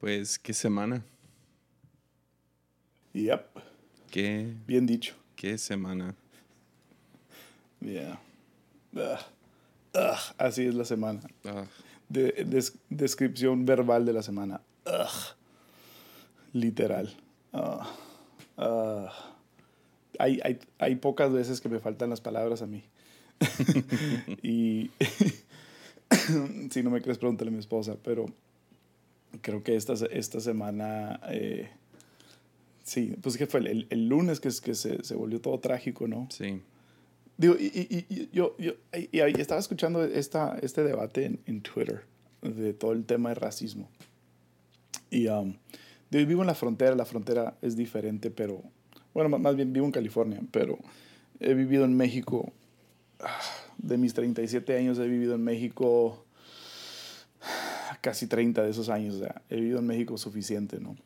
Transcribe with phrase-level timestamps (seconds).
[0.00, 1.02] Pues, ¿qué semana?
[3.14, 3.46] Yep.
[4.10, 5.14] ¿Qué, Bien dicho.
[5.36, 6.14] qué semana?
[7.80, 8.20] Yeah.
[8.94, 9.18] Ugh.
[9.94, 10.34] Ugh.
[10.38, 11.20] Así es la semana.
[12.08, 14.60] De- des- descripción verbal de la semana.
[14.86, 15.36] Ugh.
[16.52, 17.14] Literal.
[20.18, 22.84] Hay, hay, hay pocas veces que me faltan las palabras a mí.
[24.42, 24.90] y
[26.70, 27.96] si no me crees, pregúntale a mi esposa.
[28.02, 28.26] Pero
[29.42, 31.20] creo que esta, esta semana.
[31.30, 31.68] eh,
[32.82, 36.06] sí, pues que fue el, el lunes que, es- que se, se volvió todo trágico,
[36.08, 36.28] ¿no?
[36.30, 36.60] sí.
[37.38, 42.04] Digo, y, y- y- yo, yo y estaba escuchando esta, este debate en, en Twitter
[42.40, 43.90] de todo el tema de racismo.
[45.10, 45.54] Y um,
[46.10, 48.62] digo, vivo en la frontera, la frontera es diferente, pero,
[49.12, 50.78] bueno, más, más bien vivo en California, pero
[51.40, 52.52] he vivido en México,
[53.20, 53.38] ah,
[53.78, 56.24] de mis 37 años he vivido en México
[58.00, 60.96] casi 30 de esos años, o sea, he vivido en México suficiente, ¿no?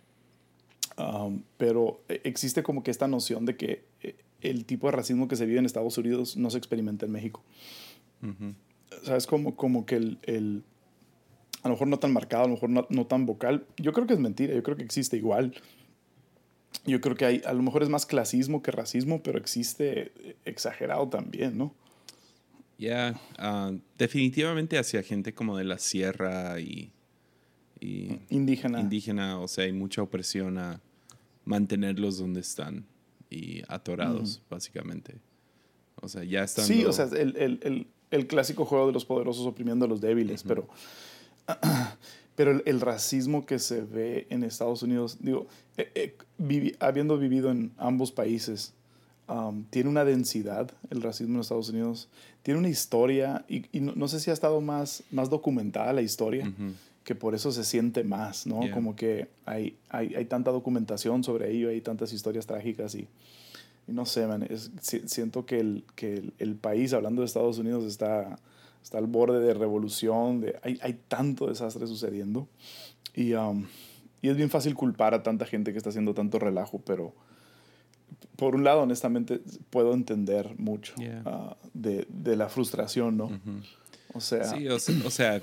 [0.98, 5.28] Um, pero eh, existe como que esta noción de que eh, el tipo de racismo
[5.28, 7.42] que se vive en Estados Unidos no se experimenta en México.
[8.22, 8.54] Ujú.
[9.02, 10.62] O sea, es como, como que el, el-
[11.62, 13.66] a lo mejor no tan marcado, a lo mejor no, no tan vocal.
[13.76, 15.54] Yo creo que es mentira, yo creo que existe igual.
[16.86, 20.36] Yo creo que hay, a lo mejor es más clasismo que racismo, pero existe eh,
[20.44, 21.74] exagerado también, ¿no?
[22.80, 26.90] Ya, ah, definitivamente hacia gente como de la sierra y,
[27.78, 28.80] y Indígena.
[28.80, 30.80] indígena, o sea, hay mucha opresión a
[31.44, 32.86] mantenerlos donde están
[33.28, 35.16] y atorados, básicamente.
[36.00, 36.64] O sea, ya están.
[36.64, 40.00] Sí, o sea, el, el, el, el clásico juego de los poderosos oprimiendo a los
[40.00, 40.66] débiles, pero,
[42.36, 47.18] pero el, el racismo que se ve en Estados Unidos, digo, eh, eh, vivi- habiendo
[47.18, 48.72] vivido en ambos países,
[49.30, 52.08] um, tiene una densidad el racismo en Estados Unidos,
[52.42, 56.02] tiene una historia, y, y no, no sé si ha estado más, más documentada la
[56.02, 56.52] historia,
[57.04, 58.60] que por eso se siente más, ¿no?
[58.62, 58.74] Yeah.
[58.74, 63.08] Como que hay, hay, hay tanta documentación sobre ello, hay tantas historias trágicas y,
[63.88, 67.26] y no sé, man, es- si- siento que, el, que el, el país, hablando de
[67.26, 68.38] Estados Unidos, está,
[68.82, 72.46] está al borde de revolución, de, hay, hay tanto desastre sucediendo
[73.14, 73.66] y, um,
[74.22, 77.14] y es bien fácil culpar a tanta gente que está haciendo tanto relajo, pero
[78.36, 79.40] por un lado, honestamente,
[79.70, 81.22] puedo entender mucho Yeah.
[81.26, 83.30] ah, de, de la frustración, ¿no?
[84.14, 85.40] O sea, Sí, o se- o sea,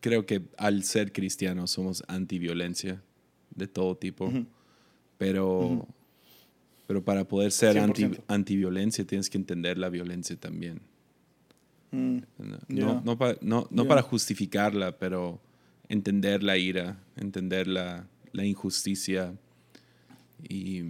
[0.00, 3.02] creo que al ser cristianos somos antiviolencia
[3.54, 4.32] de todo tipo,
[5.18, 5.86] pero,
[6.86, 8.20] pero para poder ser anti, 100%.
[8.28, 10.80] antiviolencia tienes que entender la violencia también.
[11.92, 13.02] mm, No, Yeah.
[13.04, 13.88] no, pa- no- no Yeah.
[13.88, 15.40] para justificarla, pero
[15.90, 19.34] entender la ira, entender la, la injusticia
[20.48, 20.82] y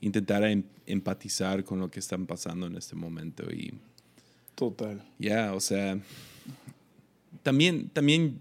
[0.00, 3.44] intentar em- empatizar con lo que están pasando en este momento.
[3.52, 3.74] Y
[4.54, 5.02] total.
[5.18, 5.98] ya, o sea,
[7.42, 8.40] también, también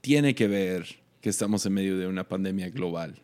[0.00, 0.86] tiene que ver
[1.20, 3.20] que estamos en medio de una pandemia global.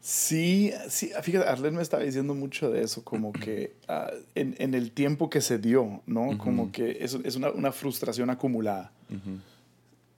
[0.00, 4.74] Sí, sí, fíjate, Arlen me estaba diciendo mucho de eso, como que ah, en, en
[4.74, 6.38] el tiempo que se dio, ¿no?
[6.38, 8.92] Como que es, es una, una frustración acumulada.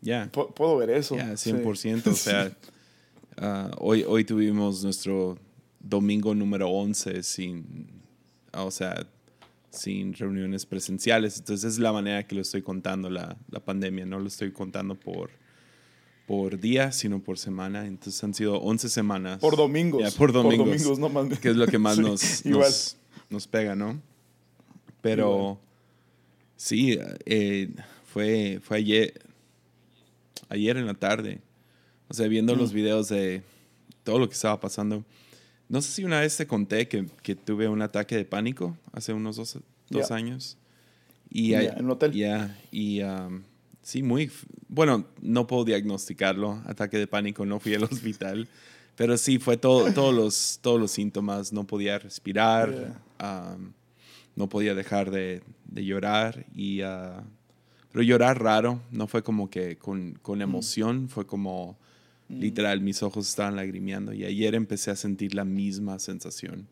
[0.02, 1.16] Ya, Pu- puedo ver eso.
[1.16, 1.50] ya, sí.
[1.52, 2.06] 100%.
[2.06, 2.52] O sea,
[3.40, 5.38] ah, hoy, hoy tuvimos nuestro
[5.80, 7.88] domingo número 11 sin,
[8.52, 9.06] ah, o sea,
[9.70, 11.38] sin reuniones presenciales.
[11.38, 14.06] Entonces es la manera que lo estoy contando la, la pandemia.
[14.06, 15.30] No lo estoy contando por,
[16.26, 17.86] por día, sino por semana.
[17.86, 19.38] Entonces han sido 11 semanas.
[19.38, 20.14] Por domingos.
[20.14, 20.98] Por domingos.
[20.98, 21.38] no más.
[21.38, 22.96] que es lo que más Sí, nos, nos,
[23.30, 24.00] nos pega, ¿no?
[25.00, 25.58] Pero Igual.
[26.56, 27.70] sí, eh,
[28.04, 29.22] fue, fue ayer,
[30.48, 31.40] ayer en la tarde,
[32.10, 32.58] o sea, viendo Mm.
[32.58, 33.42] los videos de
[34.04, 35.04] todo lo que estaba pasando.
[35.68, 39.12] No sé si una vez te conté que, que tuve un ataque de pánico hace
[39.12, 40.14] unos dos, dos Ya.
[40.16, 40.58] años.
[41.30, 42.12] Y Ya, ahí- en un hotel.
[42.12, 43.42] ya, y um,
[43.82, 44.30] sí, muy...
[44.68, 47.84] Bueno, no puedo diagnosticarlo, ataque de pánico, no fui al
[48.18, 48.48] hospital,
[48.96, 53.72] pero sí, fue todo, todos, los, todos los síntomas, no podía respirar, um,
[54.34, 57.22] no podía dejar de, de llorar, y, uh,
[57.92, 61.78] pero llorar raro, no fue como que con, con emoción, fue como
[62.30, 66.66] literal, mis ojos estaban lagrimeando, y ayer empecé a sentir la misma sensación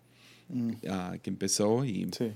[0.50, 2.08] Mm, uh, que empezó y...
[2.16, 2.32] sí.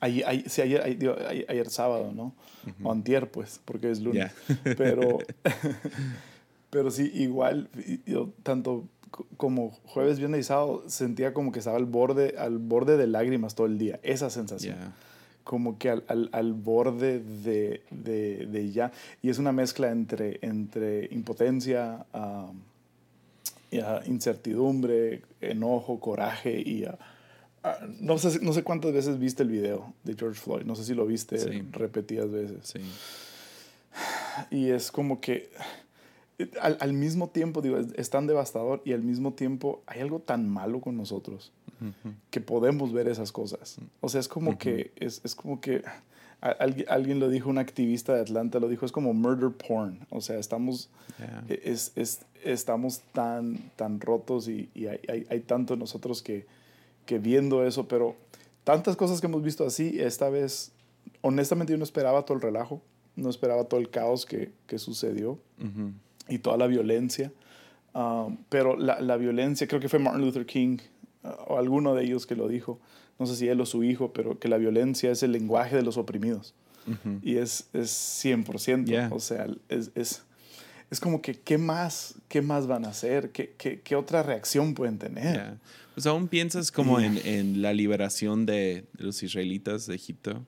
[0.00, 2.34] Ayer, ayer- sí, ayer, sábado, ¿no?
[2.82, 4.30] O antier, pues, porque es lunes.
[4.76, 5.18] Pero,
[6.70, 7.68] pero sí, igual,
[8.06, 12.58] yo tanto co- como jueves, viernes y sábado, sentía como que estaba al borde, al
[12.58, 13.98] borde de lágrimas todo el día.
[14.02, 14.76] Esa sensación.
[15.44, 18.90] Como que al, al, al borde de, de, de ya.
[19.22, 22.50] Y es una mezcla entre, entre impotencia, ah,
[23.70, 26.84] y, ah, incertidumbre, enojo, coraje y...
[26.84, 26.98] ah,
[28.00, 30.94] no, sé, no sé cuántas veces viste el video de George Floyd, no sé si
[30.94, 31.62] lo viste Sí.
[31.72, 32.58] repetidas veces.
[32.62, 32.80] Sí.
[34.50, 35.50] y es como que
[36.60, 40.48] al, al, mismo tiempo, digo, es, tan devastador y al mismo tiempo hay algo tan
[40.48, 41.52] malo con nosotros
[42.30, 43.76] que podemos ver esas cosas.
[44.00, 45.82] O sea, es como que, es, es, como que
[46.40, 50.06] alguien, alguien lo dijo, un activista de Atlanta lo dijo, es como murder porn.
[50.10, 50.90] O sea, estamos,
[51.48, 56.46] e, es, es, estamos tan, tan rotos y, y hay, hay, hay, tanto nosotros que,
[57.06, 58.16] que viendo eso, pero
[58.64, 60.72] tantas cosas que hemos visto así, esta vez,
[61.20, 62.82] honestamente yo no esperaba todo el relajo,
[63.16, 65.38] no esperaba todo el caos que, que sucedió
[66.28, 67.32] y toda la violencia.
[67.94, 70.93] Um, pero la, la, violencia, creo que fue Martin Luther King uh,
[71.46, 72.80] o alguno de ellos que lo dijo,
[73.18, 75.82] no sé si él o su hijo, pero que la violencia es el lenguaje de
[75.82, 76.54] los oprimidos.
[77.22, 77.90] Y es, es
[78.24, 79.08] 100%.
[79.10, 80.22] O sea, es, es,
[80.90, 83.30] es, como que, ¿qué más, ¿qué más van a hacer?
[83.30, 85.54] ¿Qué, qué, qué otra reacción pueden tener?
[85.94, 90.44] Pues aún piensas como en, en, la liberación de, los israelitas de Egipto.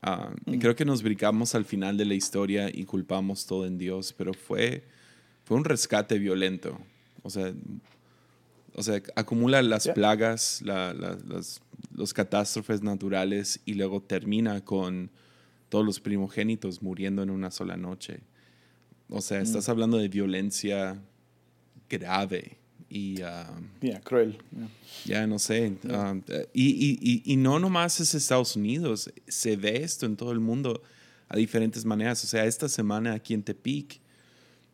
[0.00, 0.58] Ah, mm.
[0.58, 4.32] Creo que nos brincamos al final de la historia y culpamos todo en Dios, pero
[4.32, 4.84] fue,
[5.44, 6.78] fue un rescate violento.
[7.22, 7.52] O sea,
[8.74, 11.60] o sea acumula las plagas, la, las,
[11.94, 15.10] los catástrofes naturales y luego termina con
[15.68, 18.20] todos los primogénitos muriendo en una sola noche.
[19.08, 19.42] O sea, mm.
[19.42, 21.00] estás hablando de violencia
[21.88, 22.58] grave
[22.88, 23.22] y...
[23.22, 24.38] Uh, cruel.
[25.04, 25.72] Ya, no sé.
[25.84, 26.22] Um,
[26.52, 30.82] y, y, y, no nomás es Estados Unidos, se ve esto en todo el mundo
[31.28, 32.22] a diferentes maneras.
[32.24, 34.00] O sea, esta semana aquí en Tepic,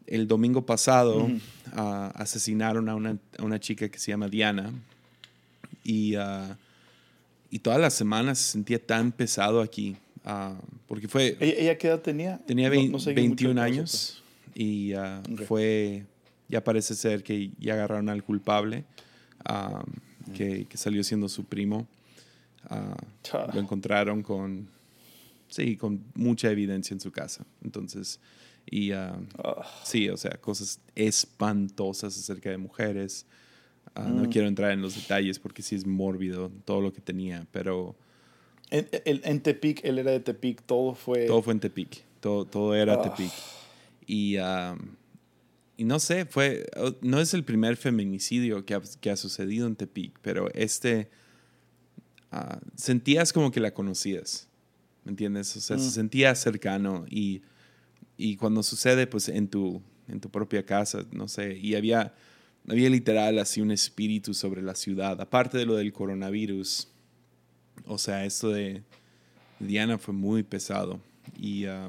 [0.08, 1.80] el domingo pasado, uh,
[2.14, 4.72] asesinaron a una, a una, chica que se llama Diana.
[5.84, 6.54] Y, uh,
[7.50, 9.96] y toda la semana se sentía tan pesado aquí.
[10.86, 11.36] porque fue...
[11.40, 12.38] ¿Ella, qué edad tenía?
[12.46, 14.22] Tenía 21 años.
[14.54, 14.92] Y
[15.46, 16.04] fue
[16.48, 18.84] ya parece ser que ya agarraron al culpable,
[20.34, 21.86] que, que, salió siendo su primo.
[22.70, 22.96] Ah,
[23.52, 24.68] lo encontraron con,
[25.48, 27.44] sí, con mucha evidencia en su casa.
[27.62, 28.18] Entonces,
[28.70, 29.18] y ah,
[29.84, 33.26] sí, o sea, cosas espantosas acerca de mujeres.
[33.96, 34.30] No mm.
[34.30, 37.96] quiero entrar en los detalles porque sí es mórbido todo lo que tenía, pero...
[38.70, 41.24] En, en, Tepic, él era de Tepic, todo fue...
[41.24, 43.32] Todo fue en Tepic, todo, todo era Tepic.
[44.06, 44.36] Y
[45.78, 46.66] y no sé, fue,
[47.02, 51.08] no es el primer feminicidio que ha, que ha sucedido en Tepic, pero este,
[52.74, 54.48] sentías como que la conocías,
[55.04, 55.56] ¿me entiendes?
[55.56, 55.90] O sea, se mm.
[55.92, 57.42] sentía cercano y,
[58.18, 62.12] y, cuando sucede, pues en tu, en tu propia casa, no sé, y había,
[62.68, 66.88] había literal así un espíritu sobre la ciudad, aparte de lo del coronavirus,
[67.86, 68.82] o sea, esto de
[69.60, 71.00] Diana fue muy pesado
[71.40, 71.88] y, ah,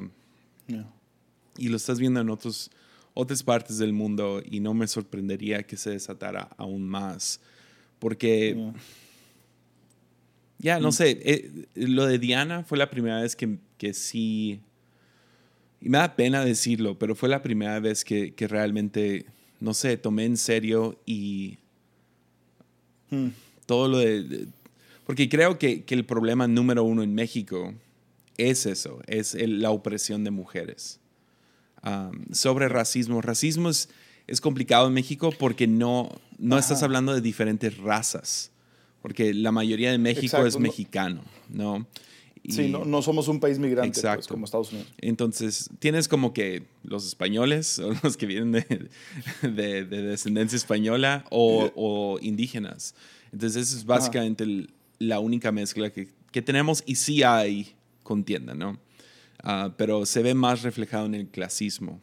[1.58, 2.72] y lo estás viendo en otros
[3.14, 7.42] otras partes del mundo y no me sorprendería que se desatara aún más.
[8.00, 8.72] Porque,
[10.58, 10.92] ya, no mm.
[10.94, 14.62] sé, eh, lo de Diana fue la primera vez que, que, sí,
[15.82, 19.26] y me da pena decirlo, pero fue la primera vez que, que realmente,
[19.60, 21.58] no sé, tomé en serio y
[23.10, 23.28] mm.
[23.66, 24.48] todo lo de,
[25.06, 27.74] porque creo que, que, el problema número uno en México
[28.38, 31.00] es eso, es la opresión de mujeres
[32.32, 33.22] sobre racismo.
[33.22, 33.90] Racismo es,
[34.28, 38.52] es, complicado en México porque no, no estás hablando de diferentes razas,
[39.02, 41.88] porque la mayoría de México es mexicano, ¿no?
[42.50, 44.92] Sí, no, no, somos un país migrante pues, como Estados Unidos.
[45.00, 48.66] Entonces, tienes como que los españoles, o los que vienen de,
[49.42, 52.96] de, descendencia española, o, o, indígenas.
[53.32, 54.68] Entonces, eso es básicamente
[55.00, 58.80] la única mezcla que, que, tenemos y sí hay contienda, ¿no?
[59.44, 62.02] Ah, pero se ve más reflejado en el clasismo.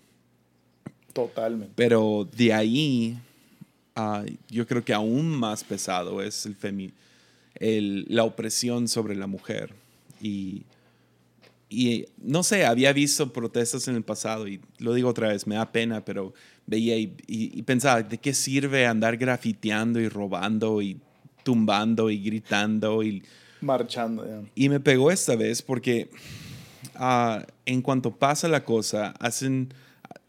[1.12, 1.72] Totalmente.
[1.76, 3.18] Pero de ahí,
[3.94, 6.56] ah, yo creo que aún más pesado es el,
[7.56, 9.74] el la opresión sobre la mujer.
[10.20, 10.64] Y,
[11.68, 15.56] y no sé, había visto protestas en el pasado y lo digo otra vez, me
[15.56, 16.34] da pena, pero
[16.66, 21.00] veía y, y, pensaba, ¿de qué sirve andar grafiteando y robando y
[21.42, 23.22] tumbando y gritando y
[23.60, 24.46] marchando?
[24.54, 26.10] Y me pegó esta vez porque
[26.94, 29.72] Ah, en cuanto pasa la cosa, hacen,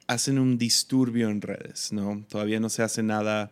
[0.08, 2.24] hacen un disturbio en redes, ¿no?
[2.28, 3.52] Todavía no se hace nada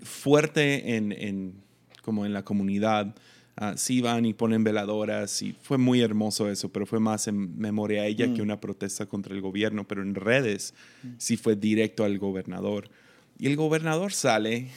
[0.00, 1.62] fuerte en, en
[2.02, 3.14] como en la comunidad.
[3.62, 7.56] Uh, sí van y ponen veladoras y fue muy hermoso eso, pero fue más en
[7.58, 8.44] memoria a ella que mm.
[8.44, 11.08] una protesta contra el gobierno, pero en redes mm.
[11.18, 12.90] sí fue directo al gobernador.
[13.38, 14.70] Y el gobernador sale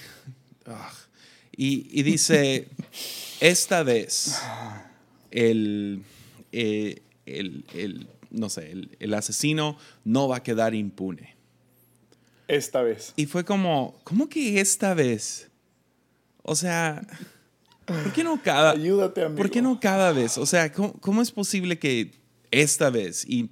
[1.55, 2.67] y, y, dice,
[3.39, 4.39] esta vez
[5.31, 6.03] el,
[6.51, 11.33] eh, el, no sé, el, asesino no va a quedar impune.
[12.47, 13.13] Esta vez.
[13.15, 15.49] Y fue como, ¿cómo que esta vez?
[16.43, 17.01] O sea,
[17.85, 19.37] ¿por qué no cada Ayúdate, amigo.
[19.37, 20.37] ¿Por qué no cada vez?
[20.37, 22.11] O sea, ¿cómo, es posible que
[22.51, 23.25] esta vez?
[23.27, 23.49] Y,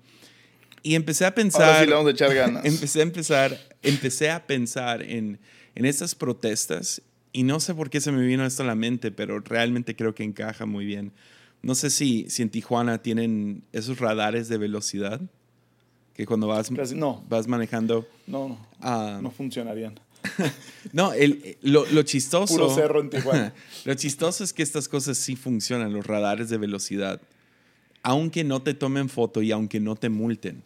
[0.81, 1.81] Y empecé a pensar.
[1.81, 2.65] sí le vamos a echar ganas.
[2.65, 5.39] empecé a empezar, empecé a pensar en,
[5.75, 9.11] en estas protestas y no sé por qué se me vino esto a la mente,
[9.11, 11.11] pero realmente creo que encaja muy bien.
[11.63, 15.19] No sé si, si en Tijuana tienen esos radares de velocidad
[16.13, 17.23] que cuando vas, no.
[17.27, 18.07] vas manejando.
[18.27, 18.67] No, no.
[18.79, 19.19] Ah.
[19.21, 19.99] no funcionarían.
[20.93, 22.53] no, el, lo, lo, chistoso.
[22.53, 23.53] Puro cerro en Tijuana.
[23.85, 27.21] lo chistoso es que estas cosas sí funcionan, los radares de velocidad.
[28.01, 30.63] Aunque no te tomen foto y aunque no te multen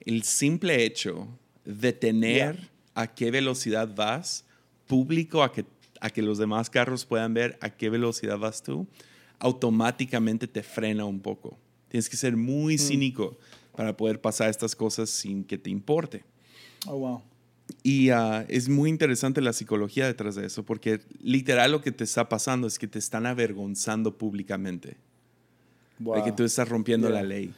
[0.00, 1.28] el simple hecho
[1.64, 4.44] de tener a qué velocidad vas,
[4.86, 5.64] público, a que,
[6.00, 8.86] a que los demás carros puedan ver a qué velocidad vas tú,
[9.38, 11.56] automáticamente te frena un poco.
[11.88, 12.78] Tienes que ser muy mm.
[12.78, 13.38] cínico
[13.76, 16.24] para poder pasar estas cosas sin que te importe.
[16.86, 17.22] Oh, wow.
[17.82, 22.04] Y ah, es muy interesante la psicología detrás de eso, porque literal lo que te
[22.04, 24.96] está pasando es que te están avergonzando públicamente.
[25.98, 27.52] De que tú estás rompiendo la ley.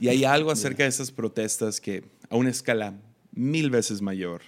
[0.00, 2.94] Y hay algo acerca de esas protestas que a una escala
[3.32, 4.42] mil veces mayor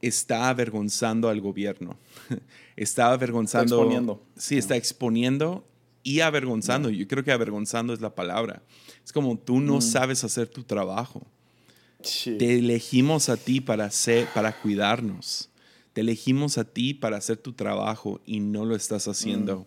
[0.00, 1.96] está avergonzando al gobierno.
[2.76, 3.76] está avergonzando.
[3.76, 4.22] Está exponiendo.
[4.36, 5.64] Sí, está exponiendo
[6.02, 6.90] y avergonzando.
[6.90, 8.62] Yo creo que avergonzando es la palabra.
[9.04, 9.82] Es como tú no mm.
[9.82, 11.22] sabes hacer tu trabajo.
[12.02, 15.48] Te elegimos a ti para, hacer, para cuidarnos.
[15.92, 19.60] Te elegimos a ti para hacer tu trabajo y no lo estás haciendo.
[19.60, 19.66] Mm.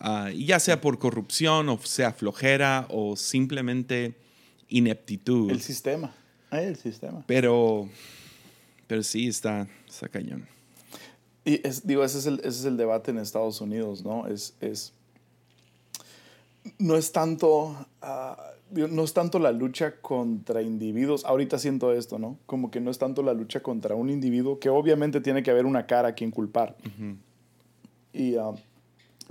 [0.00, 4.16] Ah, ya sea por corrupción o sea flojera o simplemente
[4.68, 5.50] ineptitud.
[5.50, 6.14] El sistema,
[6.50, 7.22] el sistema.
[7.26, 7.88] Pero,
[8.86, 10.48] pero sí, está, está cañón.
[11.44, 14.26] Y es, digo, ese es, el, ese es el debate en Estados Unidos, ¿no?
[14.26, 14.92] Es, es
[16.78, 17.86] no es tanto...
[18.02, 22.38] Ah, no es tanto la lucha contra individuos, ahorita siento esto, ¿no?
[22.46, 25.66] Como que no es tanto la lucha contra un individuo, que obviamente tiene que haber
[25.66, 26.76] una cara a quien culpar.
[28.12, 28.52] Y ah,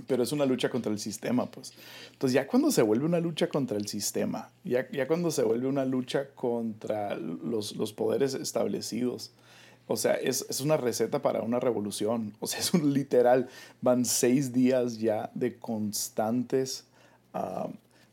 [0.06, 1.72] pero es una lucha contra el sistema, pues.
[2.12, 5.66] Entonces ya cuando se vuelve una lucha contra el sistema, ya, ya cuando se vuelve
[5.66, 9.32] una lucha contra los, los poderes establecidos,
[9.86, 12.34] o sea, es, es, una receta para una revolución.
[12.38, 13.48] O sea, es un literal,
[13.80, 16.86] van seis días ya de constantes...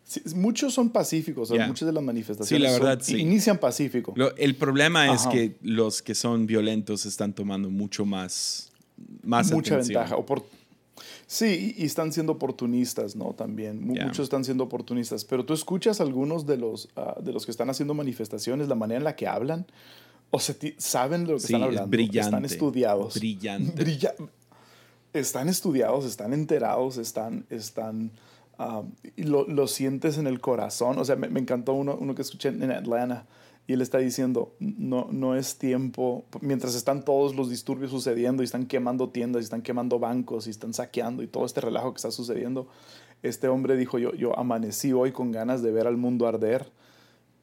[0.08, 4.14] Ah, muchos son pacíficos, muchas de las manifestaciones sí, la verdad, inician pacífico.
[4.38, 8.72] el problema es que los que son violentos están tomando mucho más,
[9.24, 10.16] más Mucha ventaja.
[11.28, 13.34] Sí, y están siendo oportunistas, ¿no?
[13.34, 13.86] También.
[13.86, 15.26] Muchos están siendo oportunistas.
[15.26, 19.00] Pero tú escuchas algunos de los, ah, de los que están haciendo manifestaciones, la manera
[19.00, 19.66] en la que hablan.
[20.30, 21.90] O sea, saben de lo que están hablando.
[21.90, 22.20] brillante.
[22.20, 23.16] Están estudiados.
[23.16, 24.00] Brillante.
[25.14, 27.46] están estudiados, están enterados, están.
[27.50, 28.12] están
[28.58, 28.84] ah,
[29.16, 30.98] y lo, lo, sientes en el corazón.
[31.00, 33.26] O sea, me, me encantó uno, uno que escuché en Atlanta
[33.68, 38.46] y él está diciendo, no, no es tiempo, mientras están todos los disturbios sucediendo y
[38.46, 41.98] están quemando tiendas y están quemando bancos y están saqueando y todo este relajo que
[41.98, 42.70] está sucediendo,
[43.24, 46.72] este hombre dijo, yo, yo amanecí hoy con ganas de ver al mundo arder,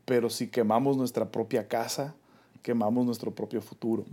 [0.06, 2.14] pero si quemamos nuestra propia casa,
[2.62, 4.06] quemamos nuestro propio futuro.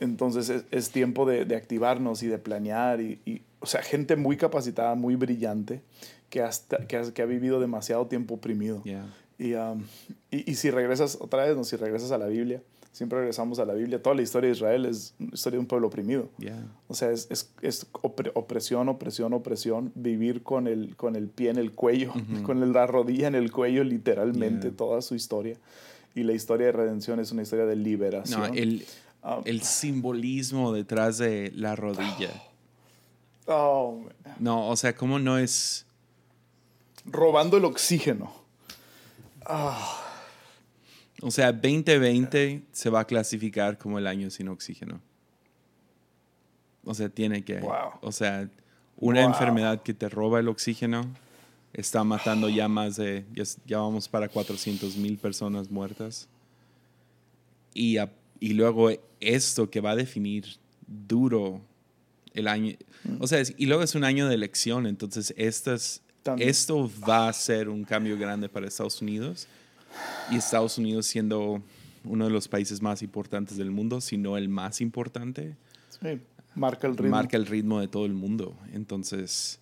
[0.00, 5.14] Entonces es, tiempo de, activarnos y de planear y, o sea, gente muy capacitada, muy
[5.14, 5.82] brillante,
[6.34, 8.82] que, hasta, que, ha, que ha vivido demasiado tiempo oprimido.
[9.38, 9.84] Um,
[10.32, 12.60] y, y, si regresas otra vez, no, si regresas a la Biblia,
[12.90, 15.86] siempre regresamos a la Biblia, toda la historia de Israel es historia de un pueblo
[15.86, 16.28] oprimido.
[16.88, 21.58] O sea, es, es, es, opresión, opresión, opresión, vivir con el, con el pie en
[21.58, 22.12] el cuello,
[22.42, 25.56] con la rodilla en el cuello, literalmente, toda su historia.
[26.16, 28.40] Y la historia de redención es una historia de liberación.
[28.40, 28.84] No, el,
[29.22, 32.30] um, el simbolismo detrás de la rodilla.
[33.46, 34.02] Oh,
[34.38, 35.84] no, o sea, ¿cómo no es...
[37.04, 38.32] Robando el oxígeno.
[41.20, 45.00] O sea, 2020 se va a clasificar como el año sin oxígeno.
[46.84, 47.62] O sea, tiene que.
[48.00, 48.48] O sea,
[48.96, 51.02] una enfermedad que te roba el oxígeno
[51.72, 53.24] está matando ya más de.
[53.66, 56.28] Ya, vamos para 400 mil personas muertas.
[57.72, 57.96] Y,
[58.38, 60.44] y luego esto que va a definir
[60.86, 61.60] duro
[62.34, 62.76] el año.
[63.18, 66.03] O sea, y luego es un año de elección, entonces estas
[66.38, 69.46] esto va a ser un cambio grande para Estados Unidos
[70.30, 71.62] y Estados Unidos siendo
[72.04, 75.56] uno de los países más importantes del mundo, si no el más importante.
[75.88, 76.20] Sí,
[76.54, 77.10] marca el ritmo.
[77.10, 78.56] Marca el ritmo de todo el mundo.
[78.72, 79.58] Entonces...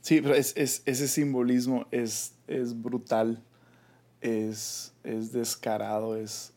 [0.00, 3.40] Sí, pero es, es, ese simbolismo es, es brutal,
[4.20, 6.52] es, es descarado, es...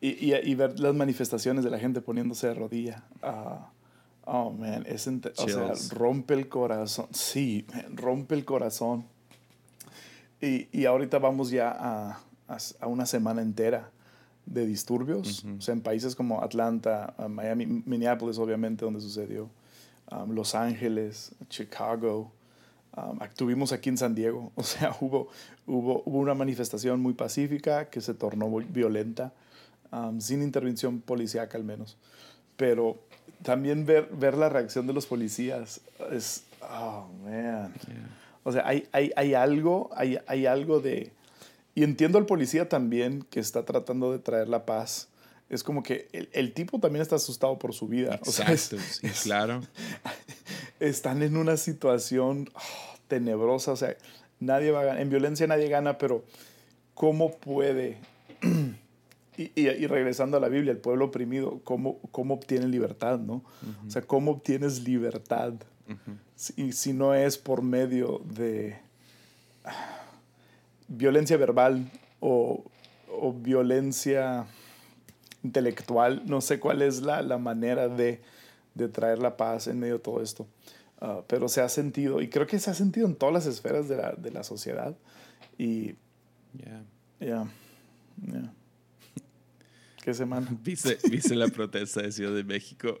[0.00, 3.04] Y, y, ver las manifestaciones de la gente poniéndose de rodilla.
[3.22, 3.62] Uh,
[4.32, 7.08] Oh, man, es o sea, rompe el corazón.
[7.10, 9.04] Sí, rompe el corazón.
[10.40, 13.90] Y, y ahorita vamos ya a, a, una semana entera
[14.46, 15.44] de disturbios.
[15.58, 19.50] O sea, en países como Atlanta, uh, Miami, Minneapolis, obviamente, donde sucedió,
[20.12, 22.30] um, Los Ángeles, Chicago,
[22.96, 25.28] Um, tuvimos aquí en San Diego, o sea, hubo,
[25.66, 29.32] hubo, hubo una manifestación muy pacífica que se tornó violenta,
[29.92, 31.96] um, sin intervención policíaca al menos.
[32.60, 32.98] Pero
[33.42, 35.80] también ver, ver la reacción de los policías
[36.12, 37.72] es, oh, man.
[38.42, 41.10] O sea, hay, hay, hay algo, hay, hay algo de...
[41.74, 45.08] Y entiendo al policía también que está tratando de traer la paz.
[45.48, 48.16] Es como que el, el tipo también está asustado por su vida.
[48.16, 49.62] Exacto, sí, claro.
[50.80, 53.72] Están en una situación oh, tenebrosa.
[53.72, 53.96] O sea,
[54.38, 55.00] nadie va a ganar.
[55.00, 56.26] En violencia nadie gana, pero
[56.92, 57.96] ¿cómo puede?
[59.40, 63.18] Y, y, regresando a la Biblia, el pueblo oprimido, ¿cómo, cómo obtiene libertad?
[63.18, 63.42] ¿no?
[63.86, 65.54] O sea, ¿cómo obtienes libertad?
[66.36, 68.78] si, si no es por medio de
[70.88, 72.64] violencia verbal o,
[73.10, 74.46] o, violencia
[75.42, 78.20] intelectual, no sé cuál es la, la manera de,
[78.74, 80.46] de, traer la paz en medio de todo esto.
[81.00, 83.88] Uh, pero se ha sentido, y creo que se ha sentido en todas las esferas
[83.88, 84.94] de la, de la sociedad.
[85.56, 85.94] Y.
[86.52, 86.84] Ya.
[87.20, 87.46] Yeah.
[88.26, 88.52] Yeah.
[90.02, 90.46] ¿Qué semana?
[90.62, 93.00] ¿Viste, ¿Viste la protesta de Ciudad de México?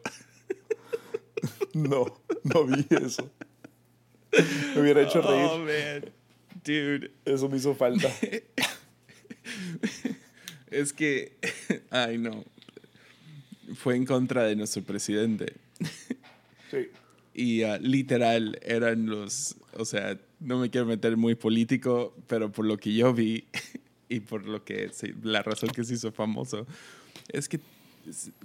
[1.74, 3.30] no, no vi eso.
[4.74, 5.48] Me hubiera hecho reír.
[5.50, 6.12] Oh, man.
[6.64, 7.12] Dude.
[7.24, 8.08] Eso me hizo falta.
[10.70, 11.36] es que,
[11.90, 12.44] ay no,
[13.74, 15.54] fue en contra de nuestro presidente.
[16.70, 16.88] Sí.
[17.32, 22.66] Y uh, literal eran los, o sea, no me quiero meter muy político, pero por
[22.66, 23.46] lo que yo vi
[24.10, 24.90] y por lo que,
[25.22, 26.66] la razón que se hizo famoso,
[27.28, 27.60] es que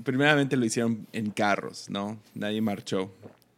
[0.04, 2.20] primeramente lo hicieron en carros, ¿no?
[2.36, 3.12] Nadie marchó,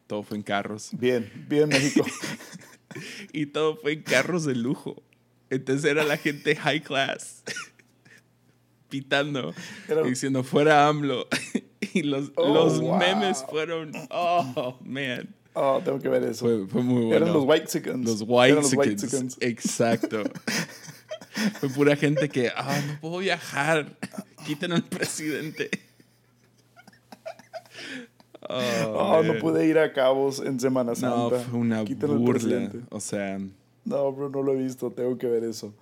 [0.07, 0.89] todo fue en carros.
[0.93, 2.05] Bien, bien México.
[3.33, 4.95] y todo fue en carros de lujo.
[5.49, 7.43] Entonces era la gente high class
[8.89, 9.53] pitando,
[10.05, 11.27] diciendo fuera AMLO.
[11.93, 15.35] y los, oh, los memes fueron, oh, man.
[15.59, 16.67] Oh, tengo que ver eso.
[16.67, 17.15] Fue, muy bueno.
[17.15, 18.05] Eran los white chickens.
[18.05, 19.37] Los white, chickens.
[19.41, 20.23] Exacto.
[21.59, 23.97] fue pura gente que, ah, no puedo viajar.
[24.45, 25.69] Quiten al presidente.
[28.49, 31.37] Oh, no pude ir a Cabos en Semana Santa.
[31.37, 32.71] No, fue una burla.
[32.91, 33.41] O sea.
[33.83, 34.89] No, bro, no lo he visto.
[34.89, 35.73] Tengo que ver eso.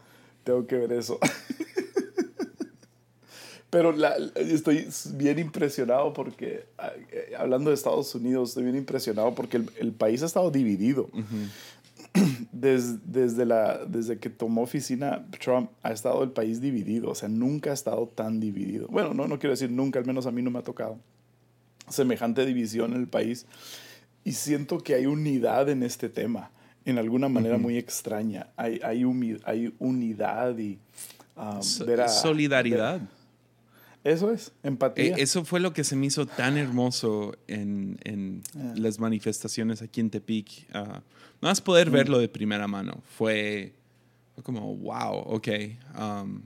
[0.43, 1.19] Tengo que ver eso.
[3.69, 6.65] Pero la, estoy bien impresionado porque,
[7.11, 11.07] eh, hablando de Estados Unidos, estoy bien impresionado porque el, el país ha estado dividido.
[12.51, 17.09] desde, desde, la, desde que tomó oficina Trump, ha estado el país dividido.
[17.09, 18.87] O sea, nunca ha estado tan dividido.
[18.87, 20.99] Bueno, no, no quiero decir nunca, al menos a mí no me ha tocado
[21.89, 23.45] semejante división en el país.
[24.23, 26.51] Y siento que hay unidad en este tema,
[26.83, 28.47] en alguna manera muy extraña.
[28.55, 29.03] Hay, hay,
[29.45, 30.79] hay unidad y
[31.35, 33.01] um, solidaridad.
[34.03, 35.15] eso es, empatía.
[35.15, 38.41] E, eso fue lo que se me hizo tan hermoso en, en
[38.75, 40.67] las manifestaciones aquí en Tepic.
[40.73, 41.01] Uh,
[41.41, 41.93] no más poder mm.
[41.93, 43.01] verlo de primera mano.
[43.17, 43.73] Fue,
[44.43, 45.47] como, wow, ok.
[45.99, 46.41] Um,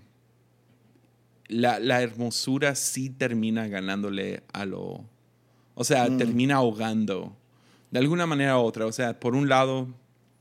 [1.47, 5.04] la, la, hermosura sí termina ganándole a lo,
[5.73, 6.17] o sea, mm.
[6.17, 7.36] termina ahogando
[7.91, 8.86] de alguna manera u otra.
[8.86, 9.88] O sea, por un lado,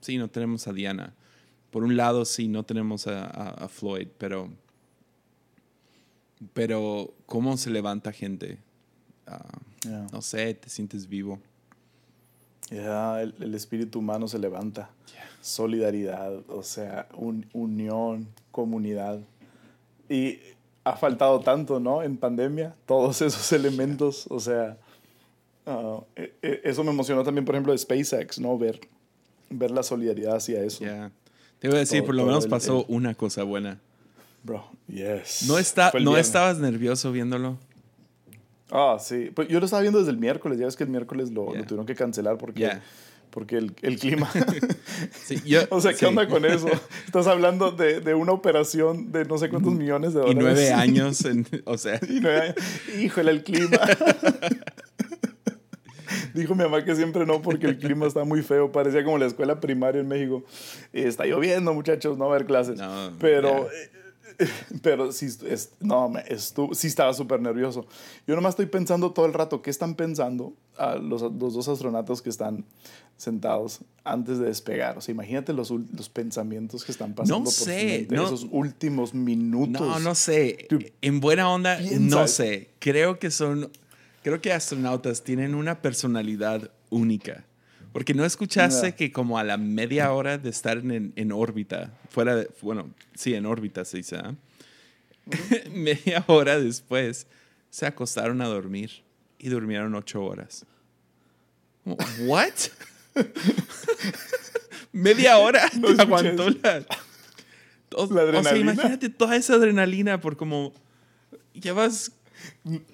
[0.00, 1.14] sí, no tenemos a Diana.
[1.70, 4.50] Por un lado, sí, no tenemos a, Floyd, pero,
[6.54, 8.58] pero ¿cómo se levanta gente?
[9.26, 9.60] Ah,
[10.10, 11.40] no sé, te sientes vivo.
[12.70, 14.90] Ya, el, espíritu humano se levanta.
[15.40, 17.08] Solidaridad, o sea,
[17.52, 19.20] unión, comunidad.
[20.08, 20.38] Y
[20.84, 22.02] ha faltado tanto, ¿no?
[22.02, 24.76] En pandemia, todos esos elementos, o sea,
[26.16, 28.58] e, eso me emocionó también, por ejemplo, de SpaceX, ¿no?
[28.58, 28.80] Ver,
[29.50, 30.84] ver la solidaridad hacia eso.
[31.58, 33.80] Te voy a decir, por lo menos pasó una cosa buena.
[34.44, 35.44] Bro, yes.
[35.48, 37.58] ¿No, está, ¿no estabas nervioso viéndolo?
[38.70, 39.30] Ah, sí.
[39.34, 40.58] Pues yo lo estaba viendo desde el miércoles.
[40.58, 42.70] Ya ves que el miércoles lo, tuvieron que cancelar porque,
[43.30, 44.30] porque el, el clima.
[45.70, 46.68] o sea, ¿qué onda con eso?
[47.06, 50.36] Estás hablando de, de, una operación de no sé cuántos millones de dólares.
[50.36, 51.98] Y nueve años, en, o sea.
[52.08, 52.56] Y nueve años.
[52.98, 53.78] Híjole, el clima.
[56.34, 58.70] Dijo mi mamá que siempre no porque el clima está muy feo.
[58.70, 60.44] Parecía como la escuela primaria en México.
[60.92, 62.80] está lloviendo, muchachos, no va a haber clases.
[63.18, 63.68] pero,
[64.82, 66.12] pero sí, es, no,
[66.72, 67.86] sí estaba súper nervioso.
[68.26, 72.22] Yo nomás estoy pensando todo el rato qué están pensando a los, los, dos astronautas
[72.22, 72.64] que están
[73.16, 74.96] sentados antes de despegar.
[74.96, 79.80] O sea, imagínate los, los pensamientos que están pasando no sé, por esos últimos minutos.
[79.80, 80.68] No, no sé.
[81.00, 82.70] en buena onda, no sé.
[82.78, 83.70] Creo que son
[84.22, 87.44] creo que astronautas tienen una personalidad única.
[87.92, 92.36] Porque no escuchaste que como a la media hora de estar en, en órbita, fuera
[92.36, 94.34] de, bueno, sí, en órbita se dice, ¿ah?
[95.72, 97.26] media hora después
[97.70, 99.02] se acostaron a dormir
[99.38, 100.64] y durmieron ocho horas.
[102.20, 102.52] ¿What?
[104.92, 106.84] Media hora No aguantó la.
[107.94, 108.72] O, La o sea, adrenalina.
[108.72, 110.72] imagínate toda esa adrenalina por como.
[111.54, 112.12] Llevas,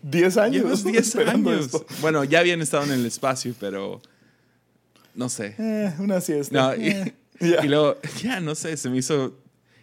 [0.03, 0.63] 10 años.
[0.63, 1.67] llevas 10 esperando años.
[1.67, 1.85] esto.
[2.01, 4.01] Bueno, ya habían estado en el espacio, pero.
[5.15, 5.55] No sé.
[5.59, 6.77] Eh, una siesta.
[6.77, 6.89] No, y,
[7.41, 9.37] Eh, y luego, ya, no sé, se me hizo.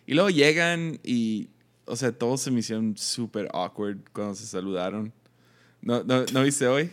[0.06, 1.50] Y luego llegan y.
[1.86, 5.12] O sea, todos se me hicieron súper awkward cuando se saludaron.
[5.82, 6.92] ¿No, no, ¿no viste hoy?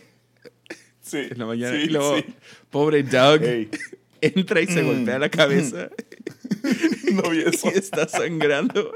[1.01, 1.77] Sí, En la mañana.
[1.77, 2.25] sí, y luego, sí.
[2.69, 3.41] pobre Doug
[4.21, 4.85] entra y se Mm.
[4.85, 5.89] golpea la cabeza
[7.13, 7.69] no vi eso.
[7.73, 8.91] y está sangrando.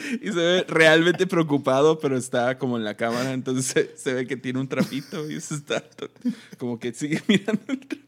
[0.22, 4.26] Y se ve realmente preocupado, pero está como en la cámara, entonces se, se ve
[4.26, 5.84] que tiene un trapito y se está
[6.58, 8.06] como que sigue mirando el trapito.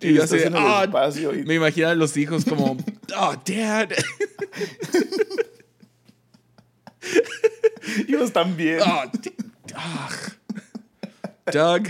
[0.00, 2.76] Y Y yo así, el "Ah", espacio y- me imagino a los hijos como,
[3.16, 3.90] oh, dad.
[8.08, 8.80] Ibas tan bien.
[8.80, 9.02] Oh,
[9.74, 10.08] ah.
[11.52, 11.88] Doug.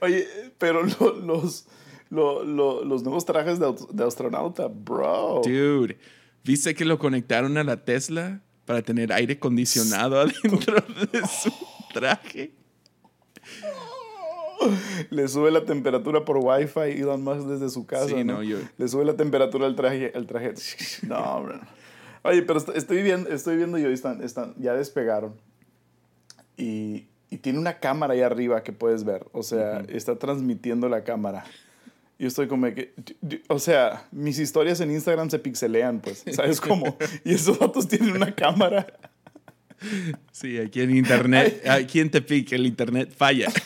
[0.00, 0.26] Oye,
[0.58, 1.66] pero lo- los,
[2.10, 5.42] lo- lo- los nuevos trajes de, de astronauta, bro.
[5.44, 5.98] Dude,
[6.44, 10.76] ¿viste que lo conectaron a la Tesla para tener aire acondicionado adentro
[11.12, 11.52] de su
[11.92, 12.52] traje?
[15.10, 18.08] Le sube la temperatura por Wi-Fi Elon Musk desde su casa.
[18.08, 18.34] Sí, ¿no?
[18.34, 20.12] no, yo- Le sube la temperatura al traje.
[20.14, 20.54] Al traje.
[21.06, 21.60] No, bro.
[22.24, 25.34] Oye, pero est- estoy viendo, estoy viendo yo, están, están, ya despegaron.
[26.56, 29.26] Y, y tiene una cámara ahí arriba que puedes ver.
[29.32, 31.44] O sea, está transmitiendo la cámara.
[32.18, 32.94] Yo estoy como que,
[33.48, 36.96] o sea, mis historias en Instagram se pixelean, pues, ¿sabes cómo?
[37.24, 38.86] Y esos datos tienen una cámara.
[40.32, 43.48] Sí, aquí en internet, aquí en Tepic el internet falla.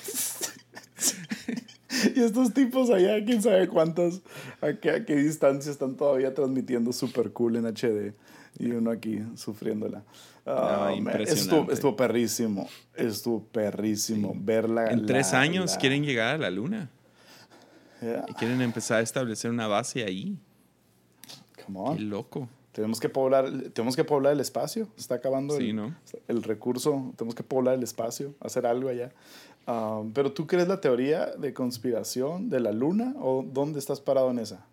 [2.17, 4.23] Y estos tipos allá, quién sabe cuántas,
[4.61, 8.15] a qué, a qué distancia están todavía transmitiendo super cool en HD.
[8.59, 10.03] Y uno aquí sufriéndola.
[10.97, 11.33] Impresionante.
[11.33, 12.69] Estuvo, estuvo perrísimo.
[12.97, 14.35] Estuvo perrísimo.
[14.37, 14.91] Verla.
[14.91, 16.91] En tres la- años la- quieren llegar a la luna
[18.03, 20.37] Yeah, y quieren empezar a establecer una base ahí.
[21.65, 22.11] Come Qué on.
[22.11, 22.49] loco.
[22.73, 24.87] Tenemos que poblar, tenemos que poblar el espacio.
[24.97, 25.95] Se está acabando Sí, el, ¿no?
[26.27, 27.13] el recurso.
[27.17, 29.13] Tenemos que poblar el espacio, hacer algo allá.
[29.67, 34.31] Um, Pero tú crees la teoría de conspiración de la luna o dónde estás parado
[34.31, 34.67] en esa?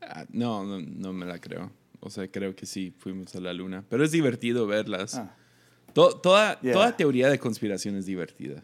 [0.00, 1.70] Ah, no, no, no me la creo.
[2.00, 3.84] O sea, creo que sí fuimos a la luna.
[3.88, 5.14] Pero es divertido verlas.
[5.16, 5.34] Ah,
[5.92, 6.72] To- toda, Yeah.
[6.72, 8.62] toda teoría de conspiración es divertida.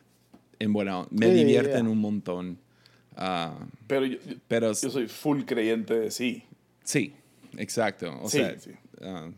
[0.59, 1.07] En buena.
[1.11, 1.91] Me yeah, divierten yeah.
[1.91, 2.59] un montón.
[3.17, 3.55] Ah,
[3.87, 6.45] pero yo, yo- pero yo soy full creyente de sí.
[6.85, 7.15] sí,
[7.57, 8.19] exacto.
[8.23, 8.71] O Sí, sea, sí.
[9.03, 9.31] ah,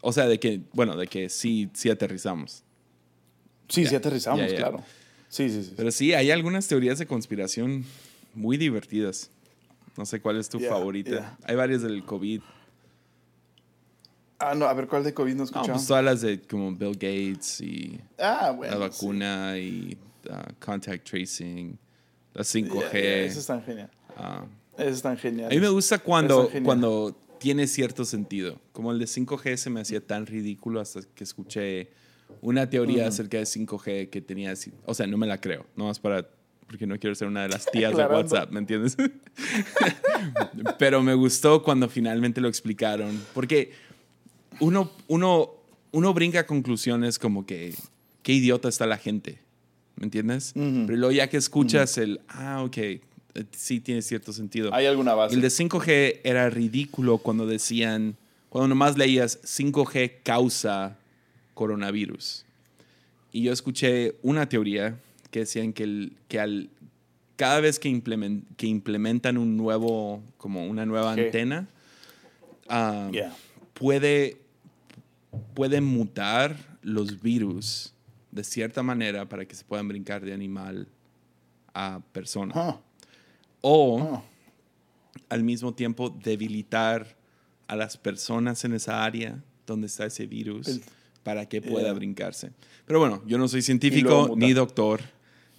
[0.00, 2.62] o sea, de que, bueno, de que sí, sí aterrizamos.
[3.68, 4.82] Sí, sí aterrizamos, claro.
[5.28, 5.72] Sí, sí, sí.
[5.76, 7.84] Pero sí, hay algunas teorías de conspiración
[8.34, 9.30] muy divertidas.
[9.96, 11.38] No sé cuál es tu favorita.
[11.44, 12.40] Hay varias del COVID.
[14.38, 15.70] Ah, no, a ver, ¿cuál de COVID no No, escuchamos?
[15.70, 18.76] pues todas las de como Bill Gates y ah, bueno.
[18.78, 18.96] la sí.
[19.06, 19.96] vacuna y
[20.30, 21.78] ah, contact tracing,
[22.34, 22.92] la 5G.
[22.92, 23.90] Ya, ya, Eso es tan genial.
[24.16, 24.46] ah.
[24.78, 25.50] Eso es tan genial.
[25.50, 28.58] A mí me gusta cuando, cuando tiene cierto sentido.
[28.72, 31.90] Como el de 5G se me hacía tan ridículo hasta que escuché
[32.40, 34.54] una teoría acerca de 5G que tenía.
[34.86, 35.66] O sea, no me la creo.
[35.76, 36.26] No más para.
[36.66, 38.04] Porque no quiero ser una de las tías de.
[38.06, 38.96] WhatsApp, ¿me entiendes?
[40.78, 43.20] Pero me gustó cuando finalmente lo explicaron.
[43.34, 43.72] Porque
[44.60, 45.50] uno, uno,
[45.90, 47.74] uno brinca conclusiones como que.
[48.22, 49.40] Qué idiota está la gente.
[49.96, 50.52] ¿Me entiendes?
[50.56, 50.84] Ujú.
[50.86, 52.20] Pero luego ya que escuchas el.
[52.28, 52.76] Ah, ok.
[52.78, 53.00] eh,
[53.52, 54.72] Sí tiene cierto sentido.
[54.74, 55.34] ¿Hay alguna base?
[55.34, 58.16] El de 5G era ridículo cuando decían,
[58.48, 60.96] cuando nomás leías 5G causa
[61.54, 62.44] coronavirus.
[63.32, 64.98] Y yo escuché una teoría
[65.30, 66.68] que decían que, el, que al,
[67.36, 71.24] cada vez que, implemen- que implementan un nuevo, como una nueva G.
[71.26, 71.68] antena,
[72.68, 73.34] ah, Yeah.
[73.74, 74.36] puede,
[75.54, 77.94] puede mutar los virus
[78.32, 80.88] de cierta manera para que se puedan brincar de animal
[81.74, 82.52] a persona.
[82.56, 82.80] Ah,
[83.60, 84.22] O ah.
[85.28, 87.16] al mismo tiempo debilitar
[87.68, 90.82] a las personas en esa área donde está ese virus El-
[91.22, 91.92] para que pueda Yeah.
[91.92, 92.50] brincarse.
[92.86, 95.00] Pero bueno, yo no soy científico ni doctor,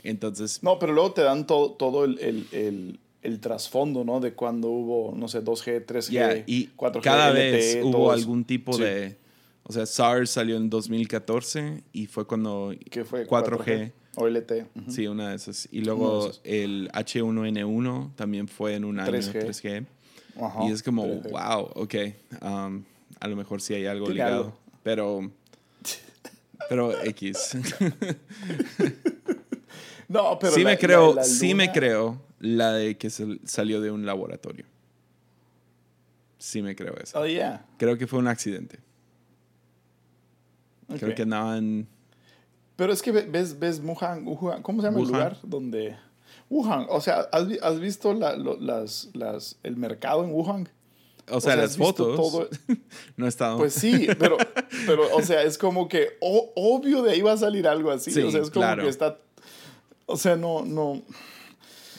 [0.03, 4.19] entonces No, pero luego te dan todo, todo el, el, el, el trasfondo, ¿no?
[4.19, 8.43] De cuando hubo, no sé, 2G, 3G, ya, y 4G, cada LTE, vez hubo algún
[8.43, 8.81] tipo Sí.
[8.83, 9.22] de...
[9.63, 13.25] O sea, SARS salió en 2014 y fue cuando ¿Qué fue?
[13.25, 13.91] 4G.
[14.15, 14.67] O LTE.
[14.75, 14.91] ujú.
[14.91, 15.67] Sí, una de esas.
[15.71, 19.45] Y luego el H1N1 también fue en un año 3G.
[19.47, 19.85] 3G.
[20.41, 21.31] Ajá, Y es como, 3G.
[21.31, 21.95] wow, ok.
[22.43, 22.83] um,
[23.19, 24.35] a lo mejor sí hay algo ligado.
[24.43, 24.57] algo.
[24.83, 25.31] Pero.
[26.69, 27.57] Pero X.
[30.07, 33.81] No, pero sí la- me creo, la- la sí me creo la de que salió
[33.81, 34.65] de un laboratorio.
[36.37, 37.19] Sí me creo eso.
[37.19, 37.65] Oh, yeah.
[37.77, 38.79] Creo que fue un accidente.
[40.99, 41.87] Creo que andaban.
[42.75, 45.07] Pero es que ve- ves, ves Wuhan, Wuhan- ¿cómo se llama Wuhan.
[45.09, 45.95] el lugar donde...
[46.49, 50.69] Wuhan, o sea, ¿has, vi- has visto la- lo- las, las, el mercado en Wuhan?
[51.29, 52.15] O sea, sea, las ¿has visto fotos.
[52.59, 52.77] todo?
[53.17, 53.57] no he estado.
[53.57, 54.37] Pues sí, pero,
[54.85, 58.11] pero, o sea, es como que o- obvio de ahí va a salir algo así.
[58.11, 58.83] Sí, o sea, es como claro.
[58.83, 59.17] que está.
[60.05, 61.01] O sea, no, no.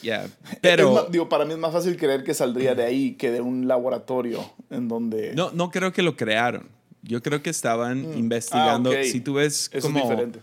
[0.01, 0.25] Yeah.
[0.25, 0.31] es
[0.61, 3.67] Pero digo, para mí es más fácil creer que saldría de ahí que de un
[3.67, 5.33] laboratorio en donde.
[5.33, 6.69] no, no creo que lo crearon.
[7.07, 8.91] Yo creo que estaban investigando.
[8.91, 9.03] Ah, ok.
[9.03, 10.39] Si tú ves Eso como es diferente.